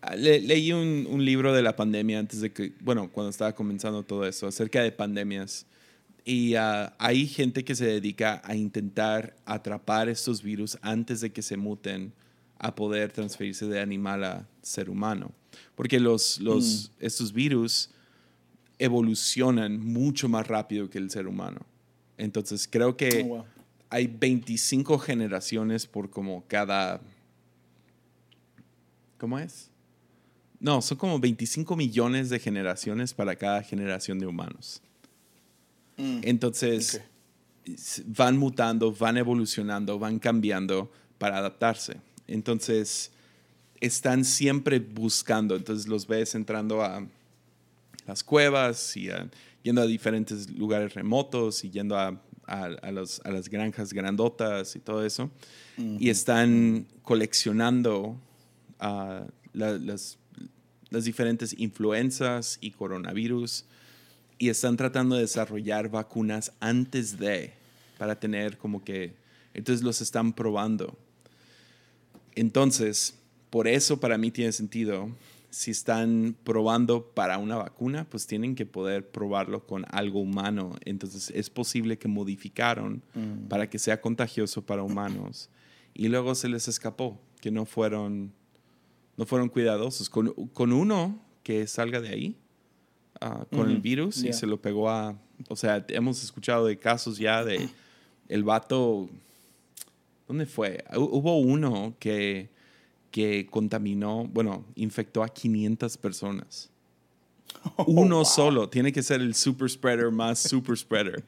[0.00, 3.54] Ah, Le- leí un, un libro de la pandemia antes de que, bueno, cuando estaba
[3.54, 5.66] comenzando todo eso, acerca de pandemias.
[6.24, 11.42] Y ah, hay gente que se dedica a intentar atrapar estos virus antes de que
[11.42, 12.12] se muten
[12.58, 15.32] a poder transferirse de animal a ser humano.
[15.74, 17.90] Porque los, los, estos virus
[18.78, 21.60] evolucionan mucho más rápido que el ser humano.
[22.16, 23.44] Entonces creo que Oh, wow.
[23.90, 27.00] Hay 25 generaciones por como cada...
[29.18, 29.70] ¿Cómo es?
[30.60, 34.82] No, son como 25 millones de generaciones para cada generación de humanos.
[35.96, 37.00] Mm, Entonces,
[38.06, 41.96] van mutando, van evolucionando, van cambiando para adaptarse.
[42.26, 43.10] Entonces,
[43.80, 45.56] están siempre buscando.
[45.56, 47.06] Entonces, los ves entrando a
[48.06, 49.28] las cuevas y a-
[49.62, 54.74] yendo a diferentes lugares remotos y yendo a, a- a los- a las granjas grandotas
[54.74, 55.30] y todo eso.
[56.00, 58.16] Y están coleccionando
[58.80, 60.18] ah, la- las,
[60.90, 63.64] las diferentes influencias y coronavirus
[64.38, 67.52] y están tratando de desarrollar vacunas antes de,
[67.98, 69.12] para tener como que,
[69.54, 70.96] entonces los están probando.
[72.34, 73.14] Entonces,
[73.50, 75.08] por eso para mí tiene sentido,
[75.50, 80.76] si están probando para una vacuna, pues tienen que poder probarlo con algo humano.
[80.84, 83.02] Entonces, es posible que modificaron
[83.48, 85.48] para que sea contagioso para humanos
[85.94, 88.32] y luego se les escapó, que no fueron,
[89.16, 90.10] no fueron cuidadosos.
[90.10, 92.36] Con, con uno que salga de ahí,
[93.20, 96.78] ah, con el Ujú, virus y se lo pegó a, o sea, hemos escuchado de
[96.78, 97.68] casos ya de
[98.28, 99.08] el vato,
[100.26, 100.84] ¿dónde fue?
[100.92, 102.50] Hu- Hubo uno que,
[103.10, 106.70] que contaminó, bueno, infectó a 500 personas.
[107.86, 111.24] Uno solo, tiene que ser el super spreader más super spreader.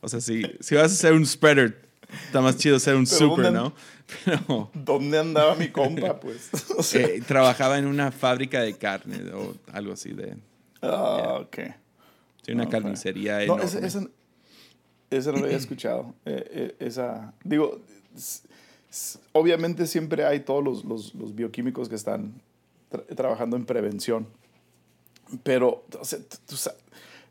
[0.00, 1.88] O sea, si, si vas a ser un spreader,
[2.26, 3.74] está más chido ser un Pero super, ¿dónde- ¿no?
[4.24, 6.50] Pero ¿Dónde andaba mi compa, pues?
[6.78, 10.36] O sea, eh, trabajaba en una fábrica de carne o algo así de...
[10.82, 11.58] ah, ok.
[12.42, 12.70] sí, una Ok.
[12.70, 13.64] carnicería No, enorme.
[13.64, 14.08] ese,
[15.10, 16.14] ese no lo había escuchado.
[16.24, 17.80] Eh, eh, esa, digo,
[19.32, 22.40] obviamente siempre hay todos los, los, los bioquímicos que están
[22.90, 24.26] tra- trabajando en prevención,
[25.42, 26.72] pero o sea,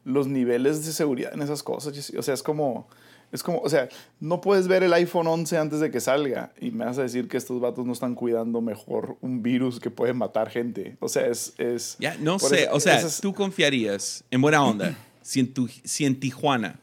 [0.03, 2.87] los niveles de seguridad en esas cosas, o sea, es como,
[3.31, 6.71] es como, o sea, no puedes ver el iPhone 11 antes de que salga y
[6.71, 10.13] me vas a decir que estos vatos no están cuidando mejor un virus que puede
[10.13, 10.97] matar gente.
[10.99, 11.53] O sea, es...
[11.57, 15.67] es Ya, no sé, eso- o sea, tú confiarías, en buena onda, si en, tu,
[15.67, 16.79] si en Tijuana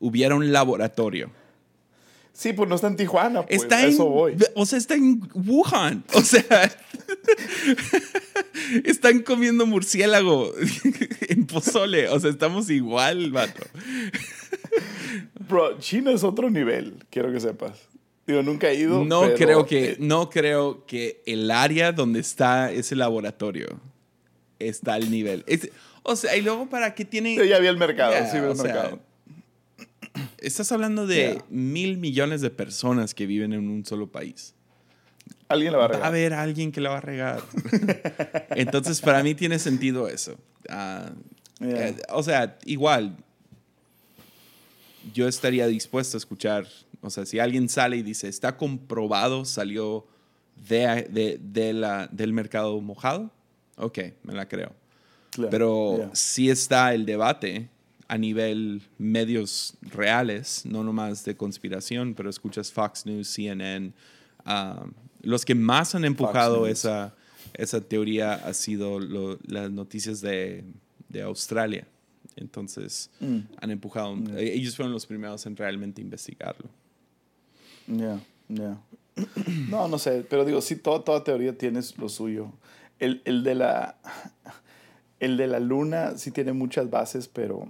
[0.00, 1.30] hubiera un laboratorio.
[2.36, 4.36] Sí, pues no está en Tijuana, pues, está eso en, voy.
[4.54, 6.04] O sea, está en Wuhan.
[6.12, 6.44] O sea,
[8.84, 10.52] están comiendo murciélago
[11.28, 12.10] en pozole.
[12.10, 13.62] O sea, estamos igual, vato.
[15.48, 17.78] Bro, China es otro nivel, quiero que sepas.
[18.26, 19.02] Digo, nunca he ido.
[19.02, 23.80] No pero, creo que, eh, no creo que el área donde está ese laboratorio
[24.58, 25.42] está al nivel.
[25.46, 25.70] Es-
[26.02, 27.34] o sea, y luego para qué tiene.
[27.34, 29.00] yo ya vi el mercado, Ya, sí vi el o sea, mercado.
[30.38, 34.54] Estás hablando de mil millones de personas que viven en un solo país.
[35.48, 37.42] Alguien le va a Va a haber alguien que la va a regar.
[38.50, 40.36] Entonces, para mí tiene sentido eso.
[40.68, 41.10] Ah,
[41.60, 43.16] eh, o sea, igual,
[45.14, 46.66] yo estaría dispuesto a escuchar.
[47.00, 50.06] O sea, si alguien sale y dice, está comprobado, salió
[50.68, 53.30] de, de- de la, del mercado mojado,
[53.76, 54.72] ok, me la creo.
[55.30, 56.10] Claro, Pero ya.
[56.14, 57.68] sí está el debate
[58.08, 63.92] a nivel medios reales, no nomás de conspiración, pero escuchas Fox News, CNN.
[64.44, 64.86] ah,
[65.22, 67.14] los que más han empujado esa,
[67.54, 70.62] esa teoría ha sido lo- las noticias de,
[71.08, 71.86] de Australia.
[72.36, 73.38] Entonces, Mm.
[73.60, 74.14] han empujado.
[74.36, 76.68] eh, Ellos fueron los primeros en realmente investigarlo.
[77.88, 78.78] Ya, ya.
[79.70, 82.52] No, no sé, pero digo, sí, toda, toda teoría tiene lo suyo.
[82.98, 83.96] El, el de la,
[85.20, 87.66] el de la luna sí tiene muchas bases, pero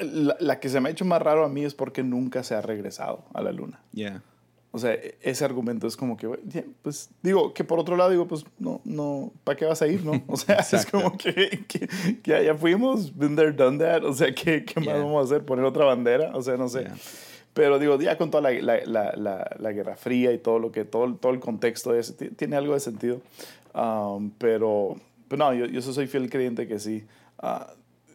[0.00, 2.54] la, la que se me ha hecho más raro a mí es porque nunca se
[2.54, 3.80] ha regresado a la luna.
[3.92, 4.22] Yeah.
[4.70, 6.28] O sea, e- ese argumento es como que,
[6.82, 10.04] pues, digo, que por otro lado, digo, pues, no, no, ¿para qué vas a ir,
[10.04, 10.22] no?
[10.26, 14.12] O sea, es como que, que, que ya, ya fuimos, been there, done that, o
[14.12, 14.98] sea, ¿qué, qué más Yeah.
[14.98, 15.44] vamos a hacer?
[15.46, 16.32] ¿Poner otra bandera?
[16.36, 16.80] O sea, no sé.
[16.80, 16.94] Yeah.
[17.54, 18.84] Pero digo, ya con toda la, la,
[19.16, 22.54] la, la, Guerra Fría y todo lo que, todo, todo el contexto ese, ti- tiene
[22.56, 23.20] algo de sentido.
[23.74, 24.96] Um, pero,
[25.28, 27.04] pero no, yo, yo soy fiel creyente que sí.
[27.38, 27.72] Ah,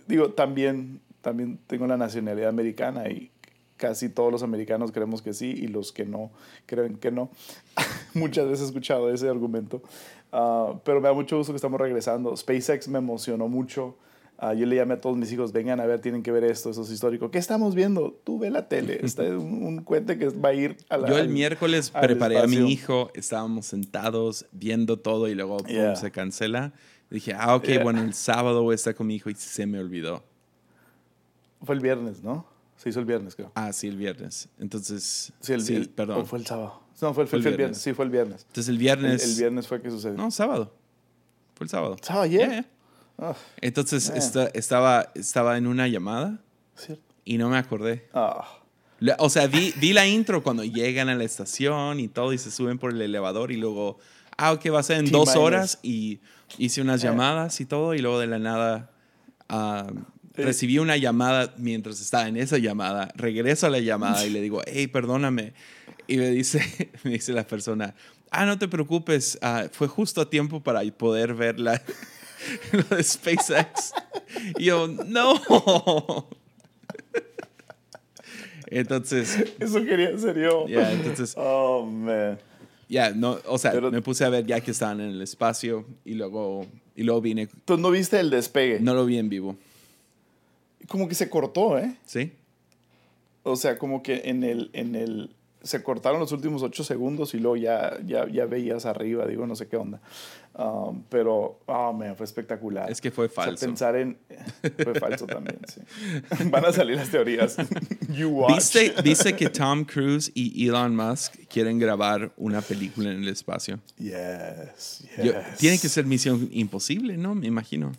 [0.08, 3.32] digo, también, también tengo la nacionalidad americana y
[3.78, 6.32] casi todos los americanos creemos que sí y los que no
[6.66, 7.32] creen que no.
[8.14, 9.82] Muchas veces he escuchado ese argumento.
[10.32, 12.36] Ah, pero me da mucho gusto que estamos regresando.
[12.36, 13.98] SpaceX me emocionó mucho.
[14.38, 16.70] Ah, yo le llamé a todos mis hijos, vengan a ver, tienen que ver esto,
[16.70, 17.32] eso es histórico.
[17.32, 18.20] ¿Qué estamos viendo?
[18.26, 19.00] Tú ve la tele.
[19.02, 21.08] Está un, un cuente que va a ir a la.
[21.08, 25.58] Yo el miércoles preparé a mi hijo, estábamos sentados viendo todo y luego
[25.96, 26.74] se cancela.
[27.10, 29.80] Dije, ah, ok, bueno, el sábado voy a estar con mi hijo y se me
[29.80, 30.24] olvidó.
[31.63, 32.45] Fue el viernes, ¿no?
[32.78, 33.52] Se hizo el viernes, creo.
[33.56, 34.49] Ah, sí, el viernes.
[34.60, 35.32] Entonces.
[35.39, 36.21] Sí, el, perdón.
[36.21, 36.82] ¿O fue el sábado?
[37.02, 37.78] No, fue, el, viernes.
[37.78, 38.45] Sí, fue el viernes.
[38.47, 39.23] Entonces el viernes.
[39.23, 40.17] El, viernes fue que sucedió.
[40.17, 40.73] No, sábado.
[41.56, 41.97] Fue el sábado.
[42.02, 42.65] ¿Sábado ayer?
[43.17, 43.36] Ah.
[43.62, 44.10] Entonces
[44.54, 46.39] estaba, estaba en una llamada.
[46.76, 47.04] ¿Cierto?
[47.26, 48.08] Y no me acordé.
[48.13, 48.60] Ah.
[49.19, 52.52] O sea, vi, vi la intro cuando llegan a la estación y todo y se
[52.52, 53.99] suben por el elevador y luego,
[54.38, 56.21] ah, ok, va a ser en dos horas y
[56.58, 57.08] hice unas eh.
[57.08, 58.91] llamadas y todo y luego de la nada
[60.38, 64.41] ah, recibí una llamada mientras estaba en esa llamada, regreso a la llamada y le
[64.41, 65.54] digo, hey, perdóname.
[66.08, 66.62] Y me dice,
[67.04, 67.96] me dice la persona,
[68.32, 71.82] ah, no te preocupes, ah, fue justo a tiempo para poder ver la,
[72.72, 73.93] lo de SpaceX.
[74.58, 76.30] Y yo, no.
[78.67, 79.54] Entonces.
[79.60, 80.67] Eso quería ser yo.
[80.67, 81.36] Ya, entonces.
[81.38, 82.39] Oh, man.
[82.89, 86.13] Ya, no, o sea, me puse a ver ya que estaban en el espacio y
[86.13, 87.48] luego, y luego vine.
[87.65, 88.80] ¿Tú no viste el despegue?
[88.80, 89.58] No lo vi en vivo
[90.88, 91.96] como que se cortó, ¿eh?
[92.06, 92.34] Sí.
[93.43, 97.39] O sea, como que en el, en el, se cortaron los últimos ocho segundos y
[97.39, 100.02] luego ya, ya, ya veías arriba, digo, no sé qué onda.
[100.56, 102.91] Um, pero, oh, man, fue espectacular.
[102.91, 103.65] Es que fue falso.
[103.65, 104.17] pensar en,
[104.84, 105.82] fue falso también, sí.
[106.50, 107.58] Van a salir las teorías.
[108.10, 108.46] you
[109.04, 113.80] Dice, que Tom Cruise y Elon Musk quieren grabar una película en el espacio.
[113.98, 115.58] Yes, yes.
[115.58, 117.36] tiene que ser misión imposible, ¿no?
[117.36, 117.93] Me imagino.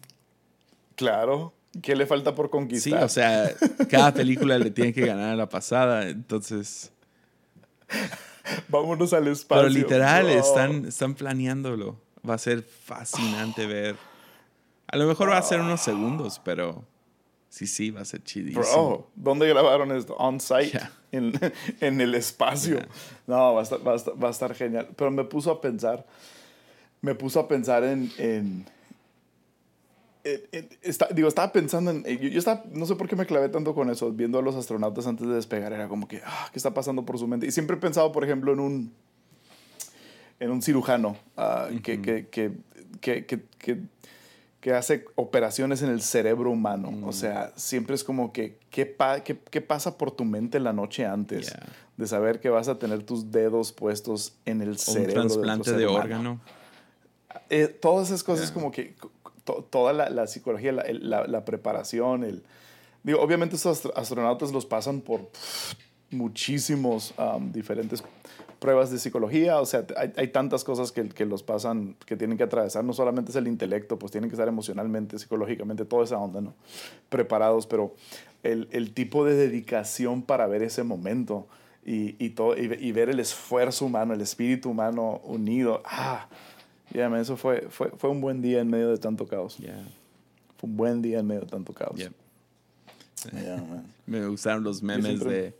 [0.97, 1.53] Claro.
[1.83, 2.99] ¿Qué le falta por conquistar?
[2.99, 3.51] Sí, o sea,
[3.91, 6.93] cada película le tiene que ganar a la pasada, entonces...
[8.69, 9.63] Vámonos al espacio.
[9.63, 11.99] Pero literal, están, están planeándolo.
[12.29, 13.97] Va a ser fascinante ver.
[14.87, 16.85] A lo mejor va a ser unos segundos, pero
[17.49, 18.63] sí, sí, va a ser chidísimo.
[18.63, 20.15] Bro, ¿dónde grabaron esto?
[20.17, 20.79] On-site,
[21.13, 21.33] en,
[21.81, 22.81] en, el espacio.
[23.27, 24.89] No, va a, estar, va, a estar, genial.
[24.97, 26.07] Pero me puso a pensar,
[27.01, 28.67] me puso a pensar en, en
[30.25, 32.03] eh, eh, está, digo, estaba pensando en.
[32.07, 34.55] Eh, yo, estaba, no sé por qué me clavé tanto con eso, viendo a los
[34.55, 35.75] astronautas antes de despegar.
[35.75, 37.47] Era como que, ah, ¿qué está pasando por su mente?
[37.47, 38.95] Y siempre he pensado, por ejemplo, en un.
[40.41, 42.53] En un cirujano ah, que, que, que,
[43.01, 43.47] que,
[44.61, 46.89] que, hace operaciones en el cerebro humano.
[46.89, 47.13] O mm.
[47.13, 51.07] sea, siempre es como que, ¿qué, pa, qué, qué pasa por tu mente la noche
[51.07, 51.55] antes?
[51.97, 55.23] De saber que vas a tener tus dedos puestos en el cerebro.
[55.23, 56.41] Un trasplante de, órgano.
[57.81, 58.97] todas esas cosas como que
[59.45, 62.43] toda la, psicología, la, preparación, el...
[63.03, 65.29] Digo, obviamente estos astronautas los pasan por
[66.11, 68.03] muchísimos um, diferentes
[68.59, 72.39] pruebas de psicología, o sea, hay, hay, tantas cosas que, que los pasan, que tienen
[72.39, 76.17] que atravesar, no solamente es el intelecto, pues tienen que estar emocionalmente, psicológicamente, toda esa
[76.17, 76.55] onda, ¿no?
[77.11, 77.95] Preparados, pero
[78.43, 81.47] el, el tipo de dedicación para ver ese momento
[81.85, 86.29] y, y, todo, y, ver el esfuerzo humano, el espíritu humano unido, ah,
[86.95, 89.57] Yeah, eso fue, fue, fue un buen día en medio de tanto caos.
[89.57, 91.97] Fue un buen día en medio de tanto caos.
[94.07, 95.55] Me gustaron los memes de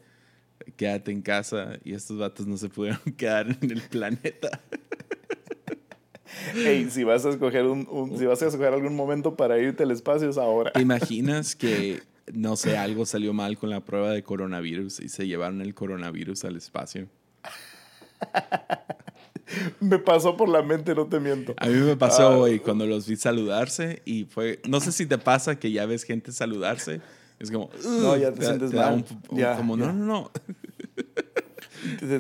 [0.77, 4.61] quédate en casa y estos vatos no se pudieron quedar en el planeta.
[6.53, 9.93] Hey, si vas a escoger un, si vas a escoger algún momento para irte al
[9.93, 10.73] espacio es ahora.
[10.73, 15.27] ¿Te imaginas que no sé, algo salió mal con la prueba de coronavirus y se
[15.27, 17.09] llevaron el coronavirus al espacio?
[19.81, 21.55] me pasó por la mente, no te miento.
[21.57, 22.37] A mí me pasó ah.
[22.37, 26.05] hoy cuando los vi saludarse y fue, no sé si te pasa que ya ves
[26.05, 27.01] gente saludarse,
[27.39, 29.05] es como, no, ya te, sientes mal.
[29.57, 30.31] como, no, no, no.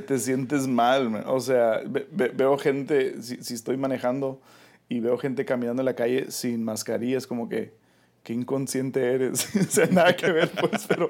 [0.07, 4.39] Te, sientes mal, o sea, veo gente, si, si, estoy manejando
[4.91, 7.73] y veo gente caminando en la calle sin mascarilla, es como que,
[8.25, 9.57] qué inconsciente eres.
[9.69, 11.09] o sea, nada que ver, pues, pero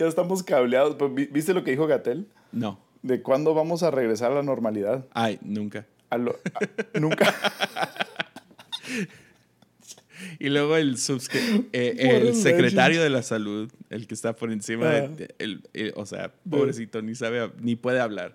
[0.00, 0.96] ya estamos cableados.
[1.30, 2.26] ¿Viste lo que dijo Gatel?
[2.50, 5.06] No de cuándo vamos a regresar a la normalidad.
[5.12, 5.86] Ay, nunca.
[6.98, 7.34] nunca.
[10.38, 10.96] y luego el,
[11.72, 15.34] eh, el secretario de la salud, el que está por encima de, ah.
[15.38, 15.62] el,
[15.96, 18.34] o sea, pobrecito, ni sabe, ni puede hablar.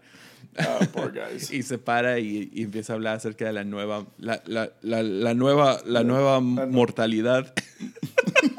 [0.57, 1.51] Ah, poor guys.
[1.51, 5.79] y se para y, empieza a hablar acerca de la nueva, la, la, la, nueva,
[5.85, 7.53] la nueva mortalidad.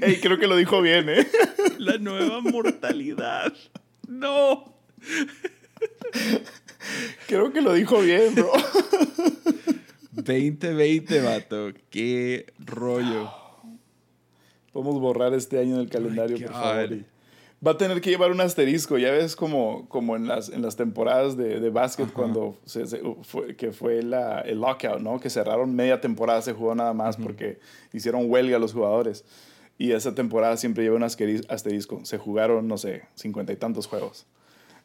[0.00, 1.26] Ey, creo que lo dijo bien, ¿eh?
[1.78, 3.52] La nueva mortalidad.
[4.08, 4.74] No.
[7.26, 8.50] Creo que lo dijo bien, bro.
[10.12, 11.68] 2020, vato.
[11.90, 13.30] Qué rollo.
[14.72, 16.98] Podemos borrar este año del calendario, por favor.
[17.66, 20.76] Va a tener que llevar un asterisco, ya ves como, como en, las, en las
[20.76, 25.20] temporadas de, de básquet cuando se, se- fue, que fue la, el lockout, ¿no?
[25.20, 27.58] Que cerraron media temporada, se jugó nada más porque
[27.92, 29.26] hicieron huelga los jugadores.
[29.80, 32.04] Y esa temporada siempre lleva un asteris- asterisco.
[32.04, 34.26] Se jugaron, no sé, cincuenta y tantos juegos.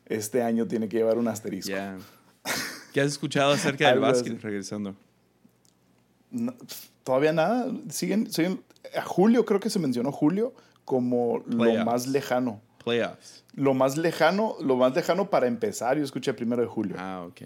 [0.06, 1.72] Este año tiene que llevar un asterisco.
[1.72, 1.98] Ya.
[2.94, 4.42] ¿Qué has escuchado acerca del básquet?
[4.42, 4.96] Regresando.
[6.32, 6.54] No,
[7.04, 7.68] todavía nada.
[7.90, 8.62] Siguen, siguen.
[8.96, 10.54] A julio, creo que se mencionó julio
[10.86, 12.62] como lo más lejano.
[12.84, 13.44] Playoffs.
[13.54, 16.96] Lo más lejano, lo más lejano para empezar, yo escuché primero de julio.
[17.00, 17.42] Ah, ok.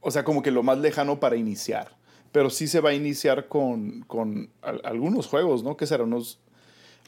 [0.00, 1.96] O sea, como que lo más lejano para iniciar.
[2.30, 5.76] Pero sí se va a iniciar con, con al- algunos juegos, ¿no?
[5.76, 6.40] Que serán unos.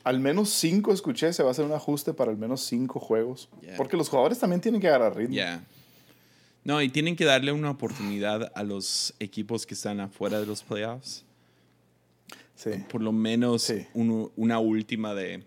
[0.07, 3.49] Al menos cinco escuché, se va a hacer un ajuste para al menos cinco juegos.
[3.61, 3.77] Yeah.
[3.77, 5.35] Porque los jugadores también tienen que agarrar ritmo.
[6.63, 10.63] No, y tienen que darle una oportunidad a los equipos que están afuera de los
[10.63, 11.25] playoffs.
[12.55, 12.71] Sí.
[12.91, 13.87] Por lo menos Sí.
[13.95, 15.45] una última de.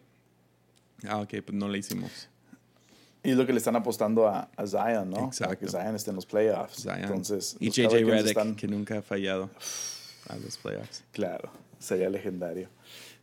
[1.07, 2.27] Ah, ok, pues no la hicimos.
[3.23, 5.15] Y es lo que le están apostando a, a Zion, ¿no?
[5.15, 5.57] Para Exacto.
[5.59, 6.83] que Zion esté en los playoffs.
[6.83, 6.99] Zion.
[7.03, 9.49] Entonces, y JJ Redick, están- que nunca ha fallado
[10.27, 11.03] a los playoffs.
[11.11, 11.49] Claro,
[11.79, 12.69] sería legendario.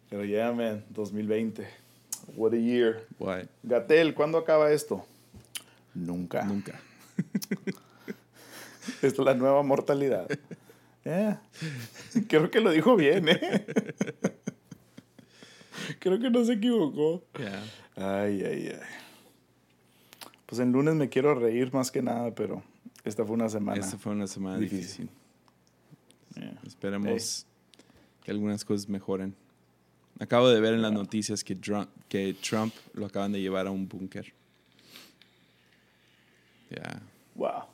[0.08, 1.66] Pero ya, man, 2020.
[2.36, 3.06] What a year.
[3.18, 3.46] What?
[3.62, 5.04] Gatel, ¿cuándo acaba esto?
[5.94, 6.44] Nunca.
[6.44, 6.78] Nunca.
[9.02, 10.28] Esta es la nueva mortalidad.
[11.08, 11.36] Eh,
[12.28, 13.64] Creo que lo dijo bien, ¿eh?
[16.00, 17.22] Creo que no se equivocó.
[17.38, 17.62] Ya.
[17.94, 18.80] Ay, ay, ay.
[20.46, 22.60] Pues en lunes me quiero reír más que nada, pero
[23.04, 23.78] esta fue una semana.
[23.78, 25.08] Esta fue una semana difícil.
[26.34, 26.42] difícil.
[26.42, 26.60] Yeah.
[26.66, 27.46] Esperemos
[28.24, 29.36] que algunas cosas mejoren.
[30.18, 33.70] Acabo de ver en las noticias que Trump, que Trump lo acaban de llevar a
[33.70, 34.32] un búnker.
[36.70, 37.02] Ya,
[37.34, 37.64] Wow.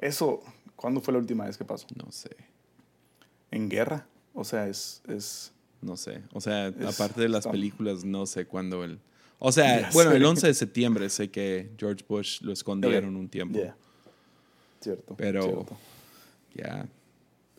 [0.00, 0.42] Eso,
[0.74, 1.86] ¿cuándo fue la última vez que pasó?
[1.94, 2.30] no sé.
[3.50, 4.06] En guerra.
[4.34, 5.00] O sea, es.
[5.08, 6.22] es No sé.
[6.32, 8.98] O sea, Es- aparte de las está- películas, no sé cuándo el.
[9.38, 10.16] O sea, Ya bueno, sé.
[10.16, 13.20] el 11 de septiembre sé que George Bush lo escondieron Ok.
[13.20, 13.58] un tiempo.
[13.58, 13.76] Yeah.
[14.80, 15.14] Cierto.
[15.16, 15.66] Pero-.
[16.54, 16.86] Ya.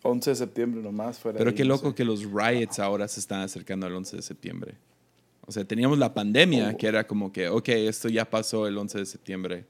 [0.03, 1.37] 11 de septiembre nomás fuera.
[1.37, 1.95] Pero ahí, qué no loco sé.
[1.95, 4.75] que los riots ahora se están acercando al 11 de septiembre.
[5.45, 6.77] O sea, teníamos la pandemia, Oh.
[6.77, 9.65] que era como que, ok, esto ya pasó el 11 de septiembre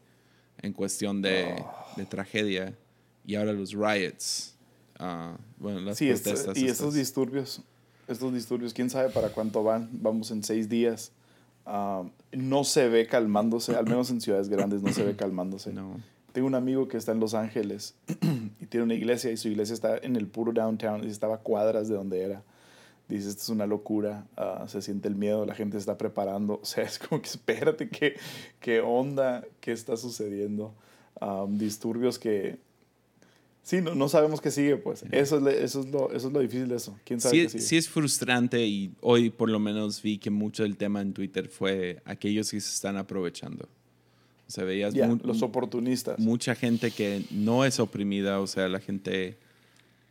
[0.61, 1.71] en cuestión de, Oh.
[1.97, 2.73] de tragedia.
[3.25, 4.53] Y ahora los riots.
[4.99, 6.57] ah, bueno, las Sí, es- protestas.
[6.57, 6.77] y estas.
[6.79, 7.61] estos disturbios,
[8.07, 9.89] estos disturbios, quién sabe para cuánto van.
[9.91, 11.11] Vamos en seis días.
[11.67, 15.71] Ah, no se ve calmándose, al menos en ciudades grandes no se ve calmándose.
[15.73, 15.99] No.
[16.37, 17.95] Tengo un amigo que está en Los Ángeles
[18.61, 21.37] y tiene una iglesia y su iglesia está en el puro downtown y estaba a
[21.39, 22.43] cuadras de donde era.
[23.09, 26.59] Dice, esto es una locura, ah, se siente el miedo, la gente se está preparando.
[26.61, 28.17] O sea, es como que espérate, ¿qué,
[28.59, 29.43] qué onda?
[29.59, 30.75] ¿Qué está sucediendo?
[31.19, 32.59] Ah, disturbios que...
[33.63, 35.05] Sí, no, no sabemos qué sigue, pues.
[35.11, 36.99] Eso es, eso, es lo, eso es lo difícil de eso.
[37.03, 37.63] ¿Quién sabe Sí, qué sigue?
[37.63, 41.49] sí es frustrante y hoy por lo menos vi que mucho del tema en Twitter
[41.49, 43.67] fue aquellos que se están aprovechando.
[44.47, 46.17] O sea, veías mu- los oportunistas.
[46.19, 49.37] mucha gente que no es oprimida, o sea, la gente,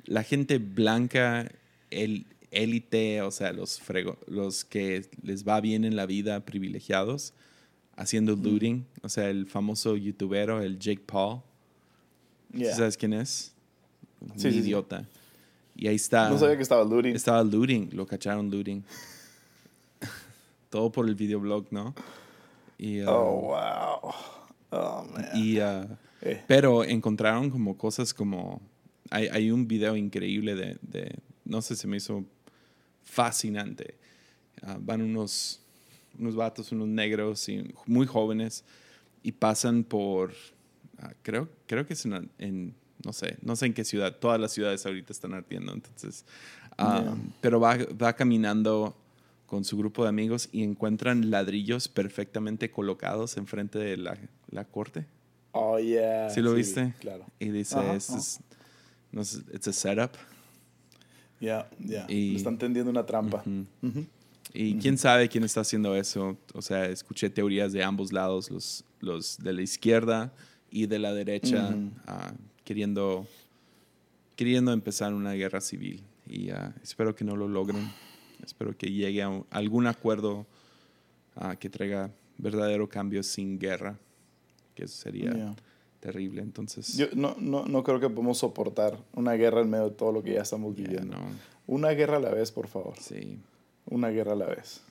[0.04, 1.50] la gente blanca,
[1.90, 7.32] el élite, o sea, los frego- los que les va bien en la vida, privilegiados,
[7.96, 11.40] haciendo looting, o sea, el famoso youtubero, el Jake Paul,
[12.52, 12.74] Yeah.
[12.76, 13.52] ¿sabes quién es?
[14.20, 14.58] Un Sí, sí, sí.
[14.58, 15.06] idiota.
[15.74, 16.30] Y ahí está.
[16.30, 17.14] No sabía que estaba looting.
[17.16, 18.82] Estaba looting, lo cacharon looting.
[20.70, 21.94] Todo por el videoblog, ¿no?
[22.78, 24.12] Y, uh, Oh, wow.
[24.70, 25.26] Oh, man.
[25.34, 25.86] y, uh,
[26.22, 26.42] Eh.
[26.46, 28.60] pero encontraron como cosas como...
[29.10, 32.24] Hay, hay un video increíble de, de- No sé, se me hizo
[33.04, 33.94] fascinante.
[34.62, 35.60] Ah, van unos,
[36.18, 38.64] unos vatos, unos negros, y muy jóvenes,
[39.22, 40.32] y pasan por...
[40.98, 42.74] ah, creo, creo que es en, en-
[43.04, 44.16] No sé, no sé en qué ciudad.
[44.18, 46.24] Todas las ciudades ahorita están ardiendo, entonces...
[46.78, 47.16] ah, Yeah.
[47.40, 48.96] Pero va, va caminando
[49.46, 54.16] con su grupo de amigos y encuentran ladrillos perfectamente colocados enfrente de la,
[54.50, 55.06] la corte.
[55.52, 56.28] Oh, yeah.
[56.30, 56.94] ¿Sí lo viste?
[57.00, 57.24] Claro.
[57.38, 58.18] Y dice, Ajá, "This ajá.
[58.18, 58.40] is-
[59.12, 60.10] no sé, it's a setup.
[61.40, 62.06] Ya, ya.
[62.08, 63.42] Y- Le están tendiendo una trampa.
[63.46, 63.66] Ujú.
[63.82, 64.06] Ujú.
[64.52, 66.36] Y quién sabe quién está haciendo eso.
[66.54, 70.32] O sea, escuché teorías de ambos lados, los, los de la izquierda
[70.70, 71.74] y de la derecha,
[72.06, 72.32] ah,
[72.64, 73.26] queriendo,
[74.34, 76.02] queriendo empezar una guerra civil.
[76.26, 77.90] Y ah, espero que no lo logren.
[78.44, 80.46] Espero que llegue a algún acuerdo
[81.36, 83.98] ah, que traiga verdadero cambio sin guerra,
[84.74, 85.56] que eso sería Ya.
[86.00, 86.42] terrible.
[86.42, 90.12] Entonces, Yo no, no, no creo que podemos soportar una guerra en medio de todo
[90.12, 91.16] lo que ya estamos ya, viviendo.
[91.18, 91.26] no,
[91.66, 92.94] Una guerra a la vez, por favor.
[93.00, 93.38] sí,
[93.86, 94.82] Una guerra a la vez.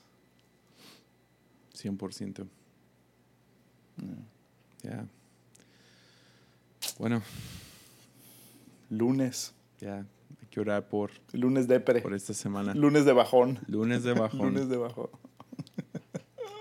[1.78, 2.46] 100%.
[4.84, 5.06] Ya.
[7.00, 7.22] Bueno,
[8.90, 9.54] Lunes.
[9.82, 10.06] Ya,
[10.56, 12.02] que orar por, Lunes de pre.
[12.02, 12.74] por esta semana.
[12.74, 13.60] Lunes de bajón.
[13.68, 14.40] Lunes de bajón.
[14.54, 15.10] Lunes de bajón.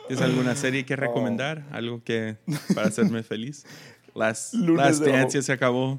[0.08, 1.64] ¿Tienes alguna serie que recomendar?
[1.70, 2.36] Algo que
[2.74, 3.64] para hacerme feliz.
[4.14, 5.98] Last, Lunes Last de Dance ya se acabó.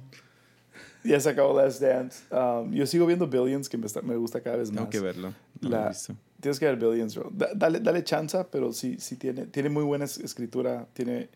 [1.04, 2.24] Ya se acabó Last Dance.
[2.34, 4.78] Um, yo sigo viendo Billions, que me, está- me gusta cada vez más.
[4.78, 5.34] Tengo que verlo.
[5.62, 6.16] No La- visto.
[6.42, 7.32] Tienes que ver Billions, bro.
[7.34, 10.88] Da- dale, dale chanza, pero sí, sí tiene, tiene muy buena es- escritura.
[10.94, 11.30] Tiene,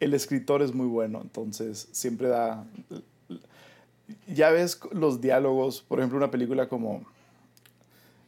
[0.00, 2.64] el escritor es muy bueno, entonces siempre da...
[4.28, 7.04] Ya ves los diálogos, por ejemplo, una película como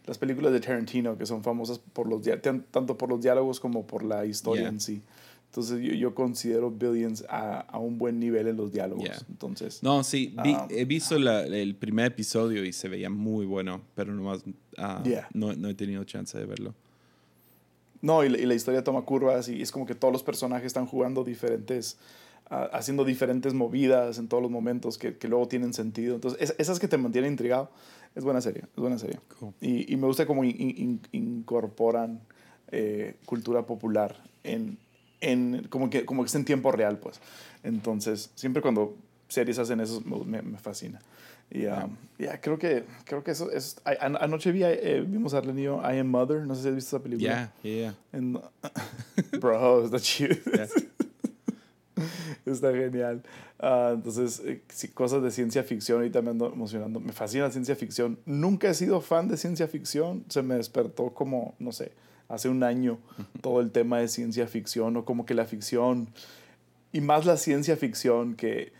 [0.07, 2.23] las películas de Tarantino, que son famosas por los,
[2.71, 4.69] tanto por los diálogos como por la historia Yeah.
[4.71, 5.03] en sí.
[5.51, 9.05] Entonces yo, yo considero Billions a, a un buen nivel en los diálogos.
[9.05, 9.19] Yeah.
[9.29, 10.67] Entonces, No, sí, vi- Ah.
[10.71, 14.45] he visto la- el primer episodio y se veía muy bueno, pero nomás
[14.79, 15.29] ah, Yeah.
[15.35, 16.75] no, no he tenido chance de verlo.
[18.03, 20.67] No, y la, y la historia toma curvas y es como que todos los personajes
[20.67, 22.05] están jugando diferentes, ah,
[22.49, 26.15] haciendo diferentes movidas en todos los momentos que, que luego tienen sentido.
[26.15, 27.71] Entonces, es- esas que te mantienen intrigado,
[28.15, 29.19] es buena serie, es buena serie.
[29.39, 29.53] Cool.
[29.61, 32.21] Y, y me gusta cómo in- in- incorporan
[32.73, 34.79] eh, cultura popular en,
[35.21, 37.21] en como, que, como que es en tiempo real, pues.
[37.63, 38.97] Entonces, siempre cuando
[39.29, 41.01] series hacen eso, me, fascina.
[41.51, 41.89] Y ah,
[42.19, 43.77] ya, creo que, creo que eso es...
[43.85, 46.75] anoche vi, eh, vimos a Arlen y yo, I Am Mother, no sé si has
[46.75, 47.53] visto esa película.
[47.63, 47.95] Ya, ya.
[48.13, 48.41] En-
[49.41, 50.35] Bro, está chido.
[50.57, 50.67] Ya.
[52.47, 53.23] Está genial.
[53.59, 57.01] Ah, entonces, eh, sí, cosas de ciencia ficción, ahorita me ando emocionando.
[57.01, 58.19] Me fascina la ciencia ficción.
[58.27, 60.25] Nunca he sido fan de ciencia ficción.
[60.29, 61.93] Se me despertó como, no sé,
[62.29, 62.99] hace un año
[63.41, 66.09] todo el tema de ciencia ficción o como que la ficción
[66.93, 68.73] y más la ciencia ficción que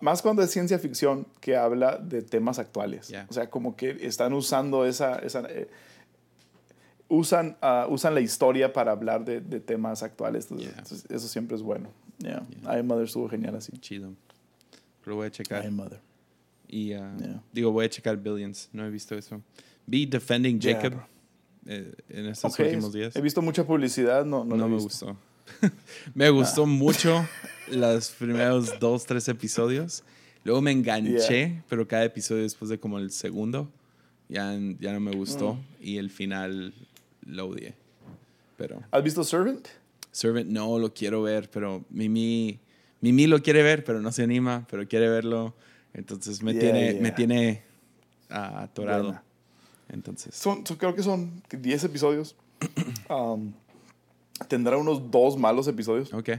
[0.00, 3.08] más cuando es ciencia ficción que habla de temas actuales.
[3.08, 3.26] Ya.
[3.28, 5.68] O sea, como que están usando esa, esa eh,
[7.08, 10.44] usan, ah, usan la historia para hablar de, de temas actuales.
[10.44, 10.78] Entonces, Yeah.
[10.82, 11.90] entonces, eso siempre es bueno.
[12.18, 12.46] Yeah.
[12.62, 12.76] Yeah.
[12.76, 13.72] I Am Mother estuvo genial así.
[13.78, 14.12] Chido.
[15.04, 15.66] Lo voy a I checar.
[15.66, 16.00] Am Mother.
[16.68, 17.42] Y ah, Yeah.
[17.52, 18.68] digo, voy a checar Billions.
[18.72, 19.40] No he visto eso.
[19.86, 20.94] Vi Defending Jacob
[21.66, 23.14] eh, en estos Ok, últimos días.
[23.14, 25.06] He visto mucha publicidad, no, no, No, me visto.
[25.06, 25.16] gustó.
[26.14, 27.24] me gustó mucho
[27.70, 30.02] los primeros dos, tres episodios.
[30.42, 33.68] Luego me enganché, pero cada episodio después de como el segundo
[34.28, 35.54] ya, ya no me gustó.
[35.54, 35.60] Mm.
[35.80, 36.74] Y el final
[37.26, 37.74] lo odié.
[38.56, 39.66] Pero ¿Has visto Servant?
[40.12, 42.58] Servant no lo quiero ver, pero Mimi,
[43.02, 45.54] Mimi lo quiere ver, pero no se anima, pero quiere verlo.
[45.92, 47.02] Entonces me Yeah, tiene, yeah.
[47.02, 47.62] me tiene
[48.30, 49.04] ah, atorado.
[49.04, 49.22] Buena.
[49.90, 52.34] Entonces, Son, son- creo que son 10 episodios.
[53.08, 53.52] Um,
[54.48, 56.30] tendrá unos dos malos episodios ok.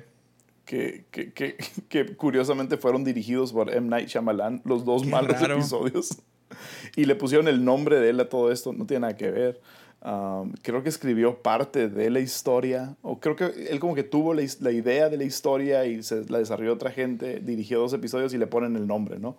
[0.66, 1.56] que, que, que,
[1.90, 3.88] que curiosamente fueron dirigidos por M.
[3.88, 5.56] Night Shyamalan, los dos Qué malos raro.
[5.56, 6.18] episodios.
[6.96, 9.62] Y le pusieron el nombre de él a todo esto, no tiene nada que ver.
[10.04, 14.34] Um, creo que escribió parte de la historia, o creo que él como que tuvo
[14.34, 18.32] la, la idea de la historia y se la desarrolló otra gente, dirigió dos episodios
[18.34, 19.38] y le ponen el nombre, ¿no?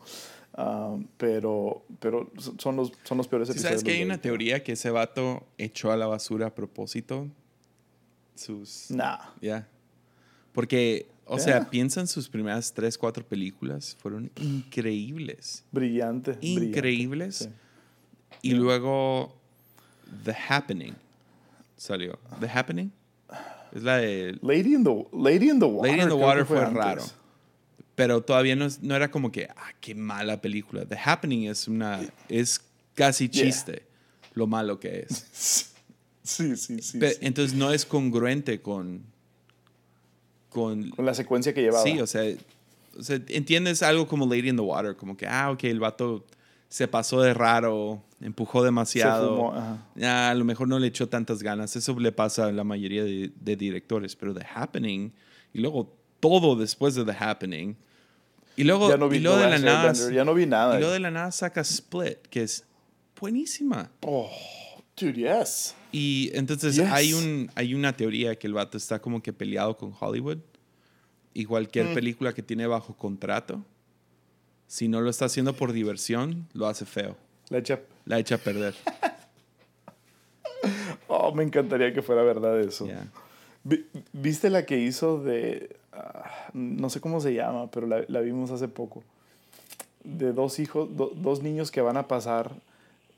[0.56, 3.80] Um, pero pero son los, son los peores episodios.
[3.80, 7.28] ¿Sabes que hay una teoría que ese vato echó a la basura a propósito?
[8.34, 8.90] Sus...
[8.90, 9.18] Nah.
[9.40, 9.68] Ya.
[10.52, 11.42] Porque, o Ya.
[11.44, 13.96] sea, piensan sus primeras tres, cuatro películas.
[14.00, 15.64] Fueron increíbles.
[15.70, 16.32] Brillante.
[16.32, 16.66] brillante.
[16.66, 17.36] Increíbles.
[17.36, 17.48] Sí.
[18.42, 19.37] Y luego
[20.24, 20.94] The Happening
[21.76, 22.18] salió.
[22.40, 22.90] The Happening
[23.74, 24.38] es la de...
[24.42, 25.90] Lady in the, Lady in the Water.
[25.90, 27.04] Lady in the Water fue raro.
[27.94, 30.84] Pero todavía no, es- no era como que, ah, qué mala película.
[30.86, 32.00] The Happening es una...
[32.28, 32.60] Es
[32.94, 33.44] casi Yeah.
[33.46, 33.82] chiste
[34.34, 35.64] lo malo que es.
[36.22, 36.98] Sí, sí, sí.
[36.98, 37.18] Pe- sí.
[37.22, 39.02] Entonces no es congruente con...
[40.50, 40.90] Con...
[40.90, 41.82] Con la secuencia que llevaba.
[41.82, 42.22] Sí, o sea,
[42.98, 46.26] o sea, entiendes algo como Lady in the Water, como que, ah, ok, el vato
[46.68, 49.52] se pasó de raro, empujó demasiado.
[49.54, 51.76] Ah, a lo mejor no le echó tantas ganas.
[51.76, 54.16] Eso le pasa a la mayoría de, de directores.
[54.16, 55.12] Pero The Happening,
[55.52, 57.76] y luego todo después de The Happening,
[58.56, 60.74] y luego, Ya no vi y luego no de la nada, Ya no vi nada.
[60.76, 62.64] y luego de la nada saca Split, que es
[63.20, 63.90] buenísima.
[64.02, 64.28] Oh,
[64.96, 65.74] dude, yes.
[65.92, 66.86] Y entonces Yes.
[66.90, 70.38] hay, un, hay una teoría que el vato está como que peleado con Hollywood.
[71.34, 71.94] Y cualquier Mm.
[71.94, 73.64] película que tiene bajo contrato,
[74.66, 77.16] si no lo está haciendo por diversión, lo hace feo.
[77.48, 78.74] La echa- La echa a perder.
[81.10, 82.86] Oh, me encantaría que fuera verdad eso.
[84.12, 85.76] ¿Viste la que hizo de...
[85.92, 89.02] ah, no sé cómo se llama, pero la, la vimos hace poco.
[90.04, 92.52] De dos hijos, do- dos niños que van a pasar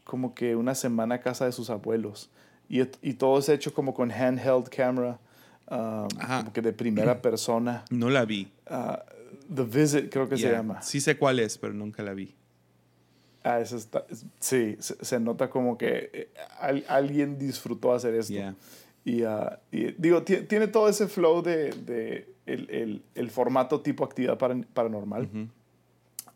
[0.04, 2.30] como que una semana a casa de sus abuelos.
[2.68, 2.84] Y,
[3.14, 5.18] todo es hecho como con handheld camera,
[5.68, 7.84] um, como que de primera persona.
[7.90, 8.48] No la vi.
[8.68, 9.02] Ah,
[9.52, 10.80] The Visit creo que se llama.
[10.82, 12.34] Sí sé cuál es, pero nunca la vi.
[13.42, 18.14] Ah, eso está, es- sí, se, se nota como que eh, al- alguien disfrutó hacer
[18.14, 18.34] esto.
[18.34, 18.54] Ya.
[19.04, 23.80] Y, ah, y digo, ti- tiene todo ese flow de, de el, el, el formato
[23.80, 25.22] tipo actividad paran- paranormal.
[25.24, 25.48] Ujú.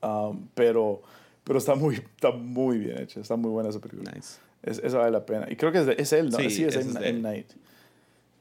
[0.06, 1.02] Um, pero,
[1.44, 3.20] Pero está muy, está muy bien hecha.
[3.20, 4.10] Está muy buena esa película.
[4.14, 4.38] Nice.
[4.62, 5.46] Es, esa vale la pena.
[5.50, 6.38] Y creo que es, de- es él, ¿no?
[6.38, 7.04] Sí, Sí, es es él.
[7.04, 7.20] M.
[7.20, 7.46] Night.